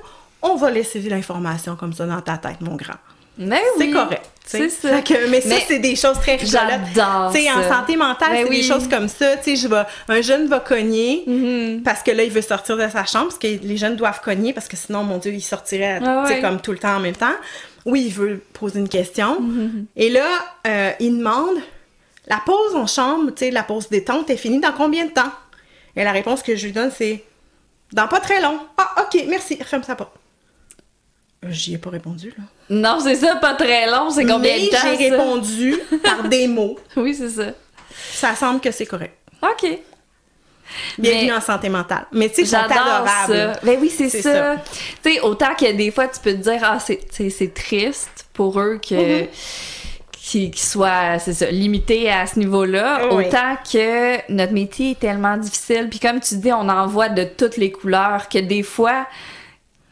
[0.42, 2.96] On va laisser l'information comme ça dans ta tête, mon grand.
[3.38, 3.92] Mais C'est oui.
[3.92, 4.26] correct.
[4.44, 4.70] tu sais.
[4.70, 5.02] C'est ça.
[5.02, 6.52] Que- mais ça, c'est des choses très rigolotes.
[6.94, 8.58] J'adore Tu sais, en santé mentale, Ben c'est oui.
[8.58, 9.38] des choses comme ça.
[9.38, 11.84] Tu sais, je vais, un jeune va cogner Mhm.
[11.84, 14.52] parce que là, il veut sortir de sa chambre, parce que les jeunes doivent cogner
[14.52, 16.42] parce que sinon, mon Dieu, il sortirait Ah ouais.
[16.42, 17.36] comme tout le temps en même temps.
[17.86, 19.40] Oui, il veut poser une question.
[19.40, 19.86] Mhm.
[19.96, 20.28] Et là,
[20.68, 21.56] euh, il demande
[22.28, 25.32] la pause en chambre, tu sais, la pause détente est finie dans combien de temps?
[25.96, 27.24] Et la réponse que je lui donne, c'est
[27.94, 28.60] dans pas très long.
[28.78, 30.12] Ah, ok, merci, referme sa porte.
[31.48, 32.44] J'y ai pas répondu, là.
[32.70, 34.10] Non, c'est ça, pas très long.
[34.10, 36.78] C'est combien Mais de temps, j'ai répondu par des mots.
[36.98, 37.52] Oui, c'est ça.
[38.14, 39.16] Ça semble que c'est correct.
[39.42, 39.80] OK.
[40.98, 42.06] Bienvenue Mais- en santé mentale.
[42.12, 43.54] Mais tu sais, J'adore ça.
[43.64, 44.22] Ben oui, c'est ça.
[44.22, 44.56] ça.
[45.02, 48.78] Tu sais, autant que des fois, tu peux te dire, ah, c'est triste pour eux
[48.78, 49.22] que.
[49.24, 49.28] Mm-hmm.
[50.22, 53.26] qu'ils soient, c'est ça, limités à ce niveau-là, Oui.
[53.26, 55.88] autant que notre métier est tellement difficile.
[55.90, 59.08] Puis comme tu dis, on en voit de toutes les couleurs que des fois,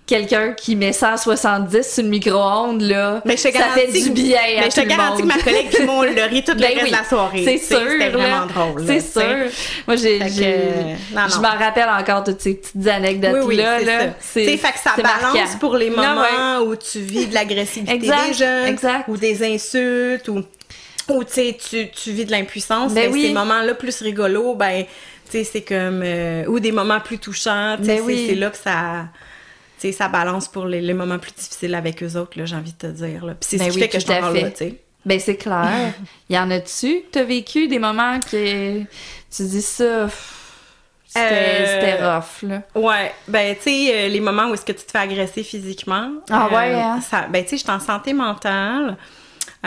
[0.07, 4.69] quelqu'un qui met 170 sur le micro-ondes, là, Mais ça fait du bien à Mais
[4.71, 6.67] je te le garantis que ma collègue puis moi, on le rit tout le Ben
[6.69, 7.43] reste oui, de la soirée.
[7.43, 7.81] C'est sûr.
[7.91, 8.83] C'était vraiment drôle.
[8.87, 9.51] C'est sûr.
[9.85, 11.27] Moi, j'ai, non, non.
[11.29, 13.79] je m'en rappelle encore toutes ces petites Oui, oui, anecdotes-là.
[13.79, 13.99] c'est là.
[13.99, 14.13] ça.
[14.21, 15.57] C'est, fait que ça balance marquant.
[15.59, 16.67] pour les Non, moments ouais.
[16.67, 19.03] où tu vis de l'agressivité Exact, des jeunes, exact.
[19.09, 20.41] ou des insultes, ou,
[21.09, 22.93] ou tu tu, vis de l'impuissance.
[22.93, 23.27] Ben mais oui.
[23.27, 24.85] ces moments-là plus rigolos, ben,
[25.29, 26.01] tu sais, c'est comme...
[26.03, 28.25] euh, ou des moments plus touchants, tu sais, Ben oui.
[28.29, 29.05] c'est là que ça...
[29.77, 32.73] Sais, ça balance pour les, les moments plus difficiles avec eux autres, là, j'ai envie
[32.73, 33.25] de te dire.
[33.25, 33.33] Là.
[33.35, 34.75] Puis c'est Ben ce qui oui, fait que je t'en parle là, tu sais.
[35.05, 35.93] Ben, c'est clair.
[36.29, 37.01] Il y en a-tu?
[37.01, 40.09] Que t'as vécu des moments que tu dis ça,
[41.07, 42.61] c'était, Euh, c'était rough, là?
[42.75, 46.11] Ouais, ben tu sais, euh, les moments où est-ce que tu te fais agresser physiquement.
[46.29, 46.99] Ah euh, ouais, hein?
[47.01, 48.97] ça, ben tu sais, je suis en santé mentale.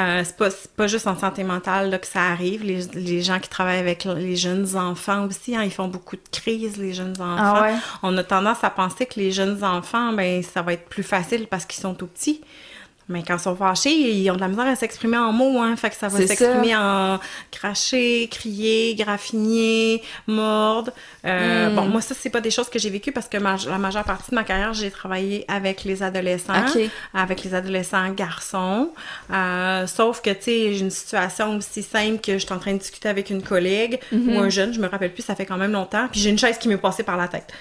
[0.01, 2.65] Euh, c'est pas, pas juste en santé mentale là, que ça arrive.
[2.65, 6.29] Les, les gens qui travaillent avec les jeunes enfants aussi, hein, ils font beaucoup de
[6.33, 7.37] crises, les jeunes enfants.
[7.39, 7.75] Ah ouais?
[8.03, 11.47] On a tendance à penser que les jeunes enfants, ben ça va être plus facile
[11.49, 12.41] parce qu'ils sont tout petits.
[13.11, 15.75] Mais quand ils sont fâchés, ils ont de la misère à s'exprimer en mots, hein.
[15.77, 17.19] Fait que ça va s'exprimer en
[17.51, 20.93] cracher, crier, graffiner, mordre.
[21.25, 21.75] Euh, Mm.
[21.75, 24.05] Bon, moi, ça, c'est pas des choses que j'ai vécues parce que ma- la majeure
[24.05, 26.55] partie de ma carrière, j'ai travaillé avec les adolescents,
[27.13, 28.91] avec les adolescents garçons.
[29.33, 32.73] Euh, sauf que, tu sais, j'ai une situation aussi simple que je suis en train
[32.73, 34.35] de discuter avec une collègue Mm-hmm.
[34.37, 36.07] ou un jeune, je me rappelle plus, ça fait quand même longtemps.
[36.11, 37.53] Puis j'ai une chaise qui m'est passée par la tête.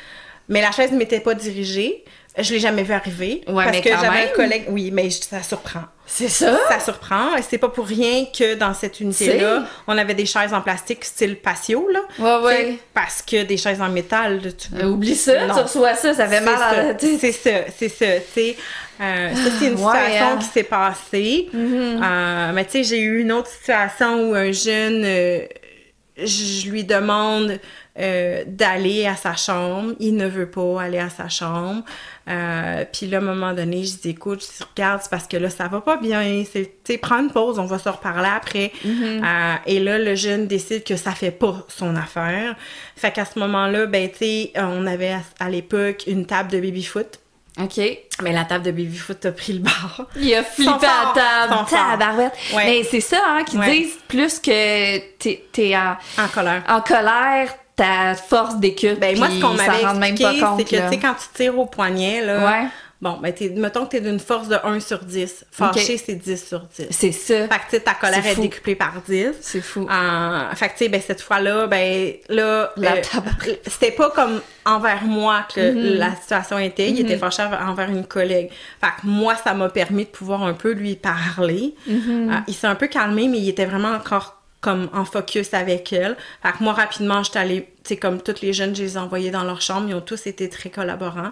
[0.48, 2.04] Mais la chaise ne m'était pas dirigée.
[2.40, 3.42] Je l'ai jamais vu arriver.
[3.48, 4.66] Ouais, parce mais que j'avais un collègue.
[4.70, 5.84] Oui, mais ça surprend.
[6.06, 6.58] C'est ça?
[6.70, 7.36] Ça surprend.
[7.38, 11.06] Et c'est pas pour rien que dans cette unité-là, on avait des chaises en plastique
[11.06, 12.00] style patio, là.
[12.18, 12.80] Ouais, ouais.
[12.94, 15.54] Parce que des chaises en métal, tu Euh, oublie ça, Non.
[15.56, 17.20] tu reçois ça, ça fait mal à ça, la tête.
[17.20, 18.42] C'est ça, c'est ça, tu.
[19.02, 20.36] Euh, ça, c'est une Ouais, situation hein.
[20.36, 20.40] Mm-hmm.
[20.40, 21.50] qui s'est passée.
[21.54, 25.04] Euh, mais tu sais, j'ai eu une autre situation où un jeune,
[26.18, 27.60] je lui demande
[28.00, 29.94] euh, d'aller à sa chambre.
[30.00, 31.84] Il ne veut pas aller à sa chambre.
[32.30, 35.28] Euh, puis là, à un moment donné, je dis, écoute, je dis, regarde, c'est parce
[35.28, 36.44] que là, ça va pas bien.
[36.52, 38.72] C'est, prends une pause, on va se reparler après.
[38.86, 39.24] Mm-hmm.
[39.26, 42.56] Euh, et là, le jeune décide que ça fait pas son affaire.
[42.96, 46.60] Fait qu'à ce moment-là, ben, tu sais, on avait à, à l'époque une table de
[46.60, 47.20] baby-foot.
[47.60, 47.78] OK.
[48.22, 50.06] Mais la table de baby-foot a pris le bar.
[50.16, 51.70] Il a flippé à table, forts.
[51.70, 52.34] tabarouette.
[52.54, 52.64] Ouais.
[52.66, 53.72] Mais c'est ça, hein, qu'ils Ouais.
[53.72, 56.64] disent plus que t'es, en, En colère.
[56.70, 59.00] en colère, ta force d'écoute.
[59.00, 62.24] Ben, moi, ce qu'on m'avait expliqué, c'est que, tu sais, quand tu tires au poignet,
[62.26, 62.68] là, Ouais.
[63.02, 65.46] bon, ben, t'es, mettons que t'es d'une force de 1 sur 10.
[65.52, 66.88] Fâché, c'est 10 sur 10.
[66.92, 67.48] C'est ça.
[67.48, 68.42] Fait que, tu ta colère est fou.
[68.42, 69.30] décuplée par 10.
[69.42, 69.88] C'est fou.
[69.90, 73.02] Euh, fait que, tu sais, ben, cette fois-là, ben, là, euh,
[73.68, 75.98] c'était pas comme envers moi que Mm-hmm.
[75.98, 76.90] la situation était.
[76.90, 78.50] Il était fâché envers une collègue.
[78.82, 81.76] Fait que moi, ça m'a permis de pouvoir un peu lui parler.
[81.90, 82.30] Mm-hmm.
[82.32, 85.94] Euh, il s'est un peu calmé, mais il était vraiment encore comme en focus avec
[85.94, 86.18] elle.
[86.44, 88.98] Fait que moi, rapidement, j'étais allée, tu sais, comme tous les jeunes, je les ai
[89.00, 89.88] envoyés dans leur chambre.
[89.90, 91.32] Ils ont tous été très collaborants.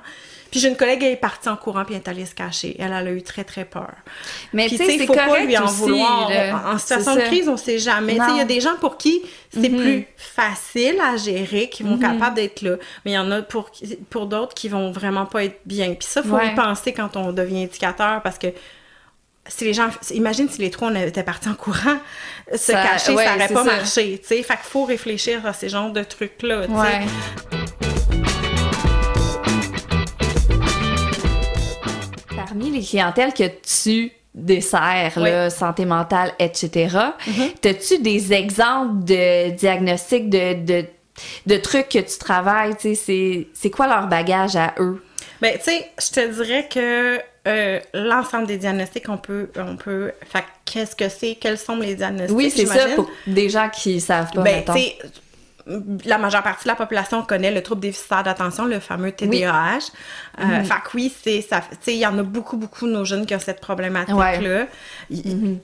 [0.50, 2.78] Puis j'ai une collègue, elle est partie en courant, puis elle est allée se cacher.
[2.80, 3.92] Elle, elle a eu très, très peur.
[4.54, 6.30] Mais tu sais, il c'est faut pas lui en aussi, vouloir.
[6.32, 8.14] En- En situation de crise, on sait jamais.
[8.16, 9.22] Tu sais, Il y a des gens pour qui
[9.54, 9.78] c'est Mhm.
[9.82, 12.00] plus facile à gérer, qui vont Mhm.
[12.00, 12.78] capables d'être là.
[13.04, 13.70] Mais il y en a pour,
[14.10, 15.88] pour d'autres qui vont vraiment pas être bien.
[15.96, 16.54] Puis ça, faut Ouais.
[16.54, 18.48] y penser quand on devient éducateur parce que
[19.50, 21.98] si les gens, imagine si les trois on était partis en courant,
[22.52, 23.76] se Ça- cacher, ouais, ça aurait c'est pas ça.
[23.78, 24.20] marché.
[24.22, 26.68] Tu sais, fait qu'il faut réfléchir à ces genres de trucs-là.
[26.68, 26.80] tu sais.
[26.80, 28.08] Ouais.
[32.36, 36.68] Parmi les clientèles que tu desserres, là, santé mentale, etc.,
[37.26, 37.68] Mm-hmm.
[37.70, 40.86] as-tu des exemples de diagnostics, de, de,
[41.48, 42.76] de trucs que tu travailles?
[42.76, 45.04] tu sais, C'est c'est quoi leur bagage à eux?
[45.42, 50.12] Ben, tu sais, je te dirais que euh, l'ensemble des diagnostics, on peut, on peut.
[50.32, 51.36] Fait que qu'est-ce que c'est?
[51.40, 52.36] Quels sont les diagnostics?
[52.38, 54.44] Oui, c'est ça pour des gens qui savent pas.
[54.44, 54.64] Ben,
[56.06, 59.80] la majeure partie de la population connaît le trouble déficitaire d'attention, le fameux TDAH.
[60.40, 60.66] Euh, Mhm.
[60.66, 61.60] Fait que oui, c'est ça.
[61.60, 64.68] Tu sais, il y en a beaucoup, beaucoup de nos jeunes qui ont cette problématique-là.
[65.10, 65.60] Il-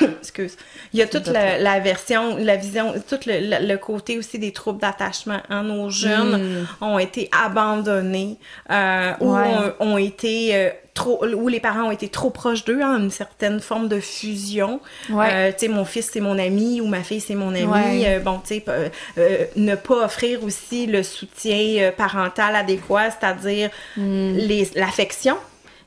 [0.20, 0.56] Excuse.
[0.92, 4.38] Il y a toute la, la version, la vision, tout le, le- le côté aussi
[4.38, 5.40] des troubles d'attachement.
[5.50, 5.62] hein.
[5.64, 8.38] Nos jeunes ont été abandonnés
[8.70, 9.34] euh, ou
[9.80, 13.10] ont, ont été euh, trop, où les parents ont été trop proches d'eux, hein, une
[13.10, 14.80] certaine forme de fusion.
[15.10, 15.28] Ouais.
[15.32, 17.64] Euh, tu sais, mon fils c'est mon ami ou ma fille c'est mon ami.
[17.64, 18.04] Ouais.
[18.06, 24.70] Euh, bon, tu sais, euh, ne pas offrir aussi le soutien parental adéquat, c'est-à-dire les-
[24.76, 25.36] l'affection.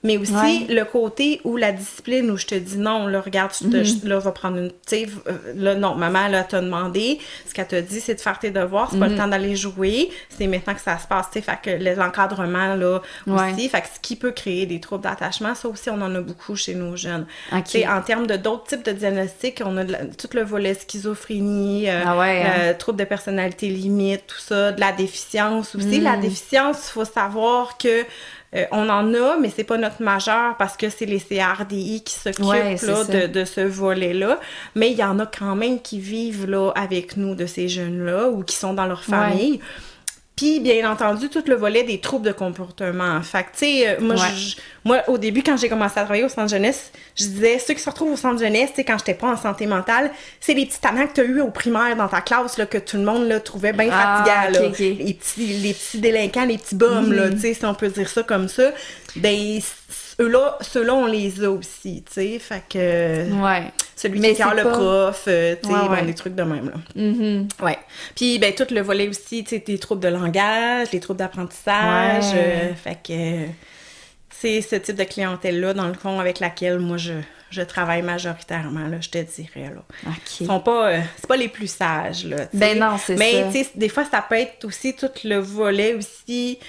[0.03, 0.31] Mais aussi.
[0.33, 0.65] Ouais.
[0.69, 4.07] le côté où la discipline, où je te dis non, là, regarde, je te, je-
[4.07, 4.69] là, va prendre une.
[4.69, 7.19] Tu sais, euh, là, non, maman, là, t'a demandé.
[7.47, 9.11] Ce qu'elle t'a dit, c'est de faire tes devoirs, c'est pas Hmm.
[9.11, 10.09] le temps d'aller jouer.
[10.29, 11.41] C'est maintenant que ça se passe, tu sais.
[11.41, 13.51] Fait que l'encadrement, là, Ouais.
[13.53, 13.69] aussi.
[13.69, 16.55] Fait que ce qui peut créer des troubles d'attachement, ça aussi, on en a beaucoup
[16.55, 17.25] chez nos jeunes.
[17.51, 17.63] Ok.
[17.65, 20.43] Tu sais, en termes de d'autres types de diagnostics, on a de la- tout le
[20.43, 22.51] volet schizophrénie, euh, Ah ouais, hein.
[22.59, 25.99] euh, troubles de personnalité limite, tout ça, de la déficience aussi.
[25.99, 28.03] La déficience, il faut savoir que
[28.55, 32.13] euh, on en a, mais c'est pas notre majeur parce que c'est les CRDI qui
[32.13, 34.39] s'occupent Ouais, de, de ce volet-là.
[34.75, 38.29] Mais il y en a quand même qui vivent là avec nous de ces jeunes-là
[38.29, 39.59] ou qui sont dans leur famille.
[40.37, 43.21] Puis, bien entendu, tout le volet des troubles de comportement.
[43.23, 44.21] Fait que, tu sais, euh, moi, Ouais.
[44.37, 47.73] je- moi, au début, quand j'ai commencé à travailler au centre jeunesse, je disais, ceux
[47.73, 50.53] qui se retrouvent au centre jeunesse, tu sais, quand j'étais pas en santé mentale, c'est
[50.53, 52.97] les petits talents que tu as eu au primaire dans ta classe, là, que tout
[52.97, 54.67] le monde, là, trouvait bien Ah, Mhm.
[54.67, 54.77] ok.
[54.79, 58.07] Les petits, les petits délinquants, les petits bums, là, tu sais, si on peut dire
[58.07, 58.71] ça comme ça.
[59.15, 59.59] Ben,
[60.19, 62.39] eux-là, ceux-là, on les a aussi, tu sais.
[62.39, 63.71] Fait que, Ouais.
[63.95, 66.01] celui Mais qui c'est le pas- prof, euh, tu sais, Ouais, ouais.
[66.03, 66.75] des trucs de même, là.
[66.95, 67.47] Mhm.
[67.61, 67.77] Ouais.
[68.15, 72.25] Puis ben tout le volet aussi, tu sais, des troubles de langage, les troubles d'apprentissage,
[72.33, 72.71] Ouais.
[72.71, 73.51] euh, fait que
[74.29, 77.13] c'est ce type de clientèle là dans le fond avec laquelle moi je,
[77.49, 79.81] je travaille majoritairement là, je te dirais là.
[80.05, 80.47] Ils OK.
[80.47, 82.37] sont pas euh, c'est pas les plus sages là.
[82.53, 83.47] Ben non, c'est Mais ça.
[83.51, 86.59] tu sais des fois ça peut être aussi tout le volet aussi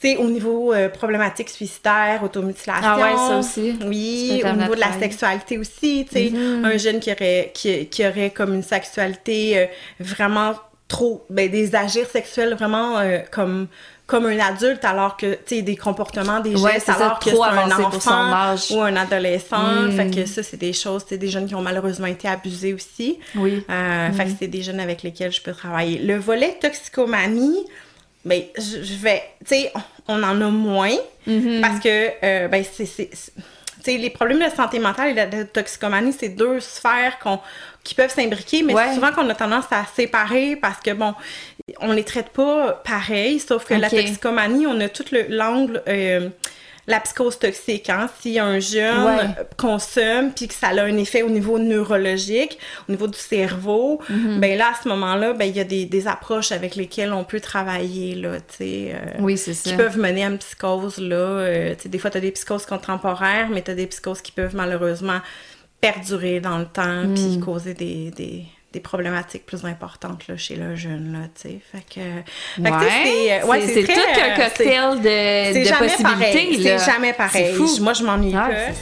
[0.00, 2.82] sais, au niveau euh, problématique suicidaire, automutilation.
[2.84, 3.76] Ah ouais, ça aussi.
[3.86, 6.64] Oui, au niveau de la sexualité aussi, tu sais, Mhm.
[6.64, 9.66] un jeune qui aurait, qui, qui aurait comme une sexualité euh,
[10.00, 10.54] vraiment
[10.88, 13.66] trop, ben, des agirs sexuels vraiment euh, comme
[14.06, 17.36] comme un adulte alors que tu sais des comportements des Ouais, gestes alors que c'est
[17.36, 18.70] un enfant âge.
[18.70, 19.90] ou un adolescent Mm.
[19.92, 23.18] fait que ça c'est des choses c'est des jeunes qui ont malheureusement été abusés aussi
[23.36, 23.62] Oui.
[23.68, 25.98] euh, Fait que c'est des jeunes avec lesquels je peux travailler.
[25.98, 27.66] Le volet toxicomanie,
[28.28, 29.72] ben, je, je vais, tu sais,
[30.06, 31.60] on en a moins Mm-hmm.
[31.60, 35.26] parce que, euh, ben, c'est, c'est- c'est- tu sais, les problèmes de santé mentale et
[35.26, 37.38] de la toxicomanie, c'est deux sphères qu'on,
[37.84, 38.84] qui peuvent s'imbriquer, mais Ouais.
[38.88, 41.12] c'est souvent qu'on a tendance à séparer parce que, bon,
[41.80, 46.30] on les traite pas pareil, sauf que la toxicomanie, on a tout le- l'angle, euh,
[46.88, 48.08] la psychose toxique, hein.
[48.20, 49.26] Si un jeune Ouais.
[49.58, 52.58] consomme puis que ça a un effet au niveau neurologique,
[52.88, 54.40] au niveau du cerveau, Mhm.
[54.40, 57.24] ben là, à ce moment-là, ben il y a des, des approches avec lesquelles on
[57.24, 58.92] peut travailler, là, tu sais.
[58.94, 59.70] euh, Oui, c'est ça.
[59.70, 61.16] qui peuvent mener à une psychose, là.
[61.16, 64.22] euh, tu sais, des fois, tu as des psychoses contemporaires, mais tu as des psychoses
[64.22, 65.20] qui peuvent malheureusement
[65.80, 67.14] perdurer dans le temps Mm.
[67.14, 71.60] puis causer des, des, des problématiques plus importantes là, chez le jeune, là, tu sais.
[71.72, 72.00] Fait que...
[73.46, 76.62] ouais, c'est tout euh, un cocktail de, de possibilités.
[76.62, 77.46] C'est jamais pareil.
[77.46, 77.82] C'est fou.
[77.82, 78.72] Moi, je m'ennuie Ah, pas.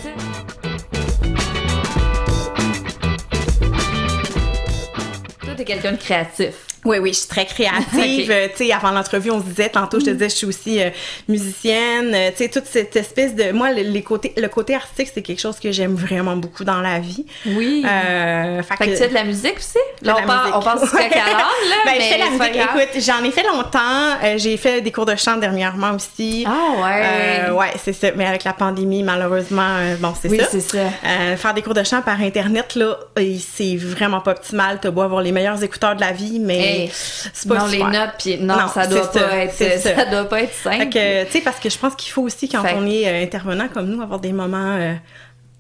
[5.45, 6.55] Toi, t'es quelqu'un de créatif.
[6.87, 8.31] Oui, oui, je suis très créative.
[8.37, 10.83] Euh, tu sais, avant l'entrevue, on se disait, tantôt, je te disais, je suis aussi
[10.83, 10.91] euh,
[11.29, 12.13] musicienne.
[12.15, 13.53] Euh, tu sais, toute cette espèce de...
[13.53, 16.81] Moi, le, les côtés, le côté artistique, c'est quelque chose que j'aime vraiment beaucoup dans
[16.81, 17.25] la vie.
[17.47, 17.85] Oui.
[17.87, 19.79] Euh, fait que tu fais de la musique aussi?
[20.03, 20.67] Là, on, parle, on du
[21.01, 22.57] l'âne, là, Ben, mais je fais la musique.
[22.57, 24.37] Écoute, j'en ai fait longtemps.
[24.37, 26.47] J'ai fait des cours de chant dernièrement aussi.
[26.47, 27.51] Ah ouais.
[27.51, 28.09] Ouais, c'est ça.
[28.17, 30.47] Mais avec la pandémie, malheureusement, bon, c'est oui, ça.
[30.51, 31.37] c'est ça.
[31.37, 34.79] Faire des cours de chant par internet là, c'est vraiment pas optimal.
[34.81, 37.87] T'as beau avoir les meilleurs écouteurs de la vie, mais Hey, c'est pas non, super.
[37.91, 39.95] les notes, puis non, Non, ça doit pas ça, être, ça.
[39.97, 40.05] ça.
[40.07, 40.89] doit pas être simple.
[40.91, 43.69] Tu sais, parce que je pense qu'il faut aussi, quand Fait on est euh, intervenant
[43.69, 44.95] comme nous, avoir des moments euh,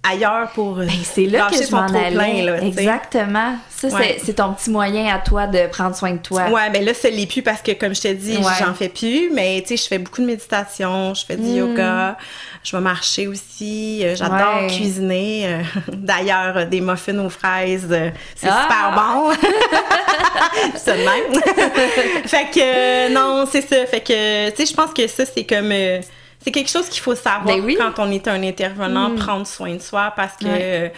[0.02, 0.78] ailleurs pour.
[0.78, 2.42] euh, Ben, c'est là que je son m'en allais.
[2.42, 2.62] là.
[2.62, 3.56] Exactement.
[3.68, 4.18] Ça, Ouais.
[4.24, 6.48] c'est- ton petit moyen à toi de prendre soin de toi.
[6.48, 8.52] Ouais, ben là, ça l'est plus parce que, comme je te dis, Ouais.
[8.58, 9.30] j'en fais plus.
[9.34, 11.56] Mais, tu sais, je fais beaucoup de méditation, je fais du Mm.
[11.56, 12.16] yoga,
[12.64, 14.00] je vais marcher aussi.
[14.04, 14.66] euh, J'adore Ouais.
[14.68, 15.42] cuisiner.
[15.46, 17.88] euh, D'ailleurs, des muffins aux fraises,
[18.34, 18.62] c'est Ah!
[18.62, 19.32] super bon.
[20.76, 21.40] c'est même.
[22.26, 23.84] fait que, euh, non, c'est ça.
[23.86, 25.70] Fait que, tu sais, je pense que ça, c'est comme...
[25.72, 26.00] euh,
[26.42, 27.76] c'est quelque chose qu'il faut savoir Ben oui.
[27.78, 29.16] quand on est un intervenant, Mm.
[29.16, 30.44] prendre soin de soi parce que...
[30.46, 30.58] Ouais.
[30.60, 30.88] euh,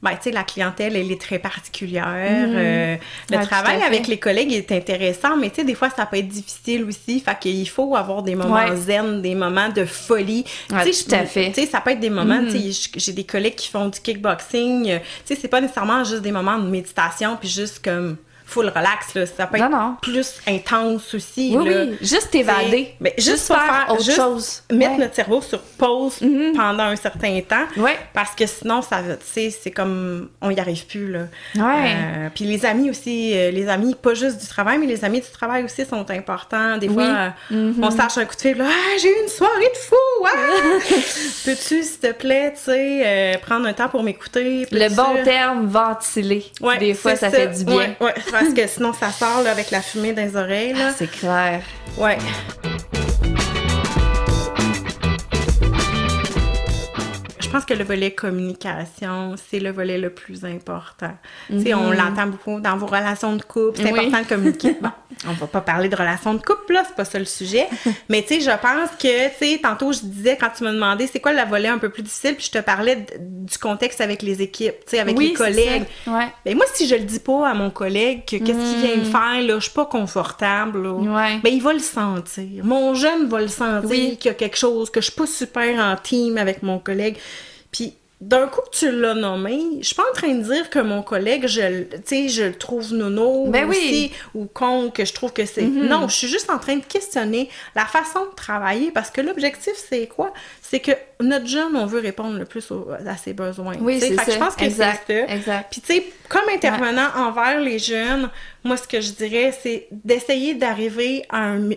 [0.00, 2.06] ben, tu sais, la clientèle, elle est très particulière.
[2.08, 2.96] euh,
[3.30, 6.18] le Ouais, travail avec les collègues est intéressant, mais tu sais, des fois, ça peut
[6.18, 7.18] être difficile aussi.
[7.18, 8.76] Fait qu'il faut avoir des moments Ouais.
[8.76, 10.44] zen, des moments de folie.
[10.70, 11.48] Ouais, Tu sais, tout à je- fait.
[11.48, 13.98] Tu sais, ça peut être des moments, tu sais, j'ai des collègues qui font du
[13.98, 14.88] kickboxing.
[14.88, 18.18] euh, Tu sais, c'est pas nécessairement juste des moments de méditation, puis juste comme
[18.48, 19.26] full relax, là.
[19.26, 19.96] Ça peut Non, être non.
[20.00, 21.82] plus intense aussi, Oui, là.
[21.84, 21.98] oui.
[22.00, 22.94] Juste t'évader.
[23.00, 24.62] Ben, juste juste pas faire faire- autre juste chose.
[24.72, 24.98] Mettre Ouais.
[24.98, 26.54] notre cerveau sur pause Mhm.
[26.56, 27.66] pendant un certain temps.
[27.76, 27.96] Ouais.
[28.14, 31.20] Parce que sinon, ça, va- tu sais, c'est comme, on y arrive plus, là.
[31.56, 31.62] Ouais.
[31.94, 35.20] Euh, puis les amis aussi, euh, les amis, pas juste du travail, mais les amis
[35.20, 36.78] du travail aussi sont importants.
[36.78, 36.94] Des Oui.
[36.94, 37.84] fois, euh, Mhm.
[37.84, 40.30] on se lâche un coup de fil, ah, j'ai eu une soirée de fou, ouais!
[41.44, 44.66] Peux-tu, s'il te plaît, tu sais, prendre un temps pour m'écouter?
[44.70, 46.44] Le bon terme, ventiler.
[46.60, 47.94] Ouais, Des fois, c'est ça, fait du bien.
[48.38, 50.74] Parce que sinon, ça sort là, avec la fumée dans les oreilles.
[50.78, 51.62] Ah, c'est clair.
[51.96, 52.18] Ouais.
[57.40, 61.16] Je pense que le volet communication, c'est le volet le plus important.
[61.50, 63.90] Sais, on l'entend beaucoup dans vos relations de couple, c'est.
[63.90, 63.98] Oui.
[64.06, 64.76] important de communiquer.
[64.82, 64.90] Bon,
[65.26, 67.66] on va pas parler de relations de couple, là, c'est pas ça le sujet.
[68.08, 71.06] Mais tu sais, je pense que, tu sais, tantôt, je disais, quand tu m'as demandé
[71.10, 74.22] c'est quoi le volet un peu plus difficile, puis je te parlais du contexte avec
[74.22, 75.84] les équipes, tu sais, avec oui, les collègues.
[76.06, 76.28] Ouais.
[76.44, 79.08] Ben moi, si je le dis pas à mon collègue que qu'est-ce qu'il vient de
[79.08, 79.12] Mm.
[79.12, 81.38] faire, là, je suis pas confortable, là, Ouais.
[81.42, 82.64] ben il va le sentir.
[82.64, 84.16] Mon jeune va le sentir Oui.
[84.18, 87.16] qu'il y a quelque chose, que je suis pas super en team avec mon collègue.
[87.72, 90.80] Puis d'un coup que tu l'as nommé, je suis pas en train de dire que
[90.80, 93.76] mon collègue, je, le- tu sais, je le trouve nono Ben ou oui.
[93.76, 95.62] si, ou con, que je trouve que c'est...
[95.62, 95.86] Mhm.
[95.86, 99.74] Non, je suis juste en train de questionner la façon de travailler parce que l'objectif,
[99.88, 100.32] c'est quoi?
[100.70, 100.90] C'est que
[101.20, 103.74] notre jeune, on veut répondre le plus au- à ses besoins.
[103.80, 104.32] Oui, c'est Fait que ça.
[104.32, 105.04] je pense que c'est exact.
[105.06, 105.34] ça.
[105.34, 105.66] Exact.
[105.70, 108.28] Puis tu sais, comme intervenant envers les jeunes,
[108.64, 111.70] moi ce que je dirais, c'est d'essayer d'arriver à, un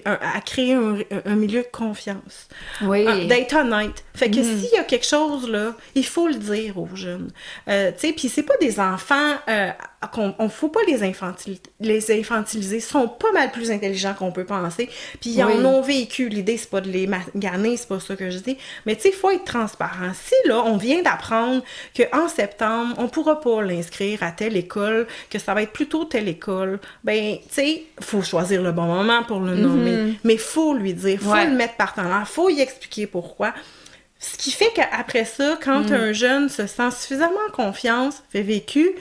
[0.46, 2.50] créer un, un milieu de confiance.
[2.82, 3.06] Oui.
[3.08, 4.04] Euh, D'être honnête.
[4.14, 4.60] Fait que Mhm.
[4.60, 7.32] s'il y a quelque chose là, il faut le dire aux jeunes.
[7.70, 9.70] Euh, tu sais, puis c'est pas des enfants euh,
[10.08, 12.78] qu'on on faut pas les, infantili- les infantiliser.
[12.78, 14.89] Ils sont pas mal plus intelligents qu'on peut penser.
[15.20, 15.54] Puis ils Oui.
[15.54, 16.28] en ont vécu.
[16.30, 18.58] L'idée, c'est pas de les maganer, c'est pas ça que je dis.
[18.86, 20.12] Mais tu sais, il faut être transparent.
[20.14, 21.64] Si là, on vient d'apprendre
[21.95, 26.28] qu'en septembre, on pourra pas l'inscrire à telle école, que ça va être plutôt telle
[26.28, 30.16] école, ben, tu sais, faut choisir le bon moment pour le nommer.
[30.24, 31.45] Mais faut lui dire, faut Ouais.
[31.45, 33.54] le mettre par temps faut y expliquer pourquoi.
[34.20, 38.91] Ce qui fait qu'après ça, quand un jeune se sent suffisamment en confiance, fait vécu,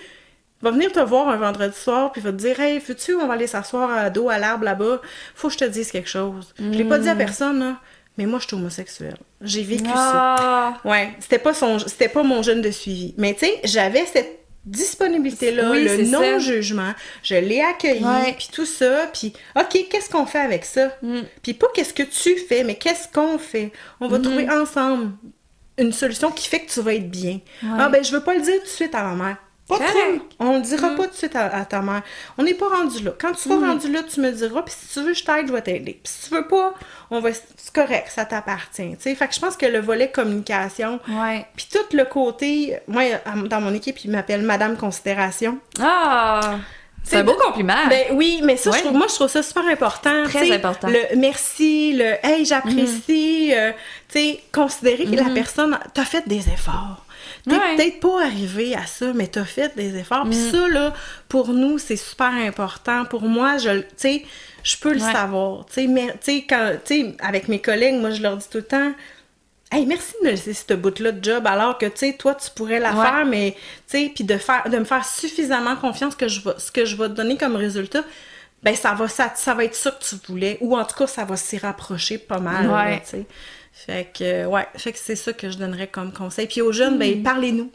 [0.62, 3.34] va venir te voir un vendredi soir puis va te dire Hey, veux-tu, on va
[3.34, 5.00] aller s'asseoir à dos à l'arbre là-bas,
[5.34, 6.54] faut que je te dise quelque chose.
[6.58, 7.76] Je l'ai pas dit à personne, là,
[8.18, 9.18] mais moi je suis homosexuelle.
[9.40, 10.36] J'ai vécu ça.
[10.38, 10.76] Ah!
[10.84, 13.14] Ouais, c'était pas son c'était pas mon jeune de suivi.
[13.16, 16.92] Mais tu sais, j'avais cette disponibilité là, Oui, le non-jugement,
[17.22, 18.04] je l'ai accueilli
[18.36, 20.94] puis tout ça, puis OK, qu'est-ce qu'on fait avec ça?
[21.02, 21.20] Mm.
[21.42, 23.72] Puis pas qu'est-ce que tu fais, mais qu'est-ce qu'on fait?
[24.00, 25.12] On va trouver ensemble
[25.78, 27.40] une solution qui fait que tu vas être bien.
[27.64, 29.36] Ah ben je veux pas le dire tout de suite à ma mère.
[29.78, 29.98] Pas trop.
[30.38, 32.02] On le dira pas tout de suite à, à ta mère.
[32.38, 33.12] On n'est pas rendu là.
[33.18, 34.62] Quand tu seras rendu là, tu me diras.
[34.62, 36.00] Puis si tu veux, je t'aide, je vais t'aider.
[36.02, 36.74] Puis si tu veux pas,
[37.10, 37.30] on va.
[37.32, 38.96] C'est correct, ça t'appartient.
[38.96, 41.46] Tu sais, fait que je pense que le volet communication, Ouais.
[41.56, 43.02] puis tout le côté, moi
[43.48, 45.58] dans mon équipe, ils m'appellent Madame Considération.
[45.80, 46.56] Ah!
[47.02, 47.86] C'est un beau compliment.
[47.88, 48.76] Ben oui, mais ça, Ouais.
[48.76, 50.24] je trouve, moi, je trouve ça super important.
[50.24, 50.86] Très important.
[50.88, 53.72] Le merci, le hey, j'apprécie, euh,
[54.08, 57.04] tu sais, considérer que la personne, t'as fait des efforts.
[57.48, 57.76] T'es Ouais.
[57.76, 60.24] peut-être pas arrivé à ça, mais t'as fait des efforts.
[60.28, 60.92] Puis ça, là,
[61.28, 63.04] pour nous, c'est super important.
[63.06, 64.24] Pour moi, je, le- tu sais,
[64.62, 65.12] je peux le Ouais.
[65.12, 65.64] savoir.
[65.66, 68.46] Tu sais, mais, tu sais, quand, tu sais, avec mes collègues, moi, je leur dis
[68.50, 68.92] tout le temps,
[69.72, 72.50] Hey, merci de me laisser ce bout-là de job alors que, tu sais, toi, tu
[72.56, 73.04] pourrais la Ouais.
[73.06, 73.52] faire, mais,
[73.88, 76.84] tu sais, puis de faire, de me faire suffisamment confiance que je vais, ce que
[76.84, 78.02] je vais te donner comme résultat,
[78.64, 81.06] ben, ça va, ça, ça va être ça que tu voulais, ou en tout cas,
[81.06, 83.00] ça va s'y rapprocher pas mal, Ouais.
[83.72, 86.46] Fait que, euh, ouais, fait que c'est ça que je donnerais comme conseil.
[86.46, 87.70] Puis aux jeunes, ben, parlez-nous.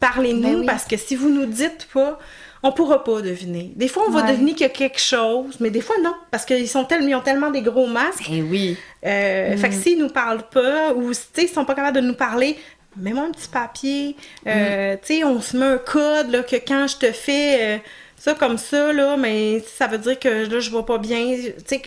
[0.00, 0.52] Parlez-nous, Hmm.
[0.52, 0.66] Ben oui.
[0.66, 2.18] parce que si vous nous dites pas,
[2.62, 3.72] on pourra pas deviner.
[3.76, 4.32] Des fois, on va Ouais.
[4.32, 7.14] deviner qu'il y a quelque chose, mais des fois, non, parce qu'ils sont tellement, ils
[7.16, 8.76] ont tellement des gros masques Eh oui.
[9.04, 12.06] euh, Fait que s'ils nous parlent pas ou tu sais, ils sont pas capables de
[12.06, 12.56] nous parler,
[12.96, 14.16] mets-moi un petit papier.
[14.46, 17.78] Euh, Tu sais, on se met un code là, que quand je te fais euh,
[18.16, 21.34] ça comme ça, là, mais ça veut dire que là, je vais pas bien.
[21.36, 21.82] Tu sais,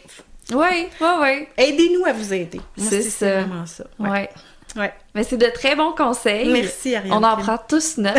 [0.54, 1.48] Oui, oui, oui.
[1.58, 2.62] aidez-nous à vous aider.
[2.78, 3.42] C'est ça.
[3.42, 3.84] vraiment ça.
[4.00, 4.10] Ouais.
[4.10, 4.30] Ouais.
[4.76, 4.94] Ouais.
[5.14, 6.50] Mais c'est de très bons conseils.
[6.52, 7.14] Merci, Ariane.
[7.14, 8.14] On en prend tous note.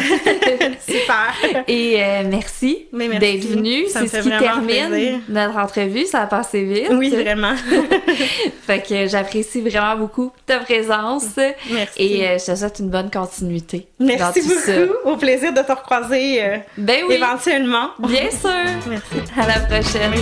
[0.89, 1.35] Super.
[1.69, 3.85] Et euh, merci, d'être venu.
[3.89, 5.19] C'est ce qui termine plaisir.
[5.29, 6.07] notre entrevue.
[6.07, 6.87] Ça a passé vite.
[6.93, 7.55] oui, vraiment.
[8.67, 11.27] Fait que j'apprécie vraiment beaucoup ta présence.
[11.71, 11.93] Merci.
[11.99, 13.87] Et euh, je te souhaite une bonne continuité.
[14.01, 14.61] Merci beaucoup.
[14.61, 14.73] ça.
[15.05, 17.91] Au plaisir de te recroiser euh, Ben oui, éventuellement.
[17.99, 18.51] bien sûr.
[18.89, 19.31] Merci.
[19.39, 20.15] À la prochaine.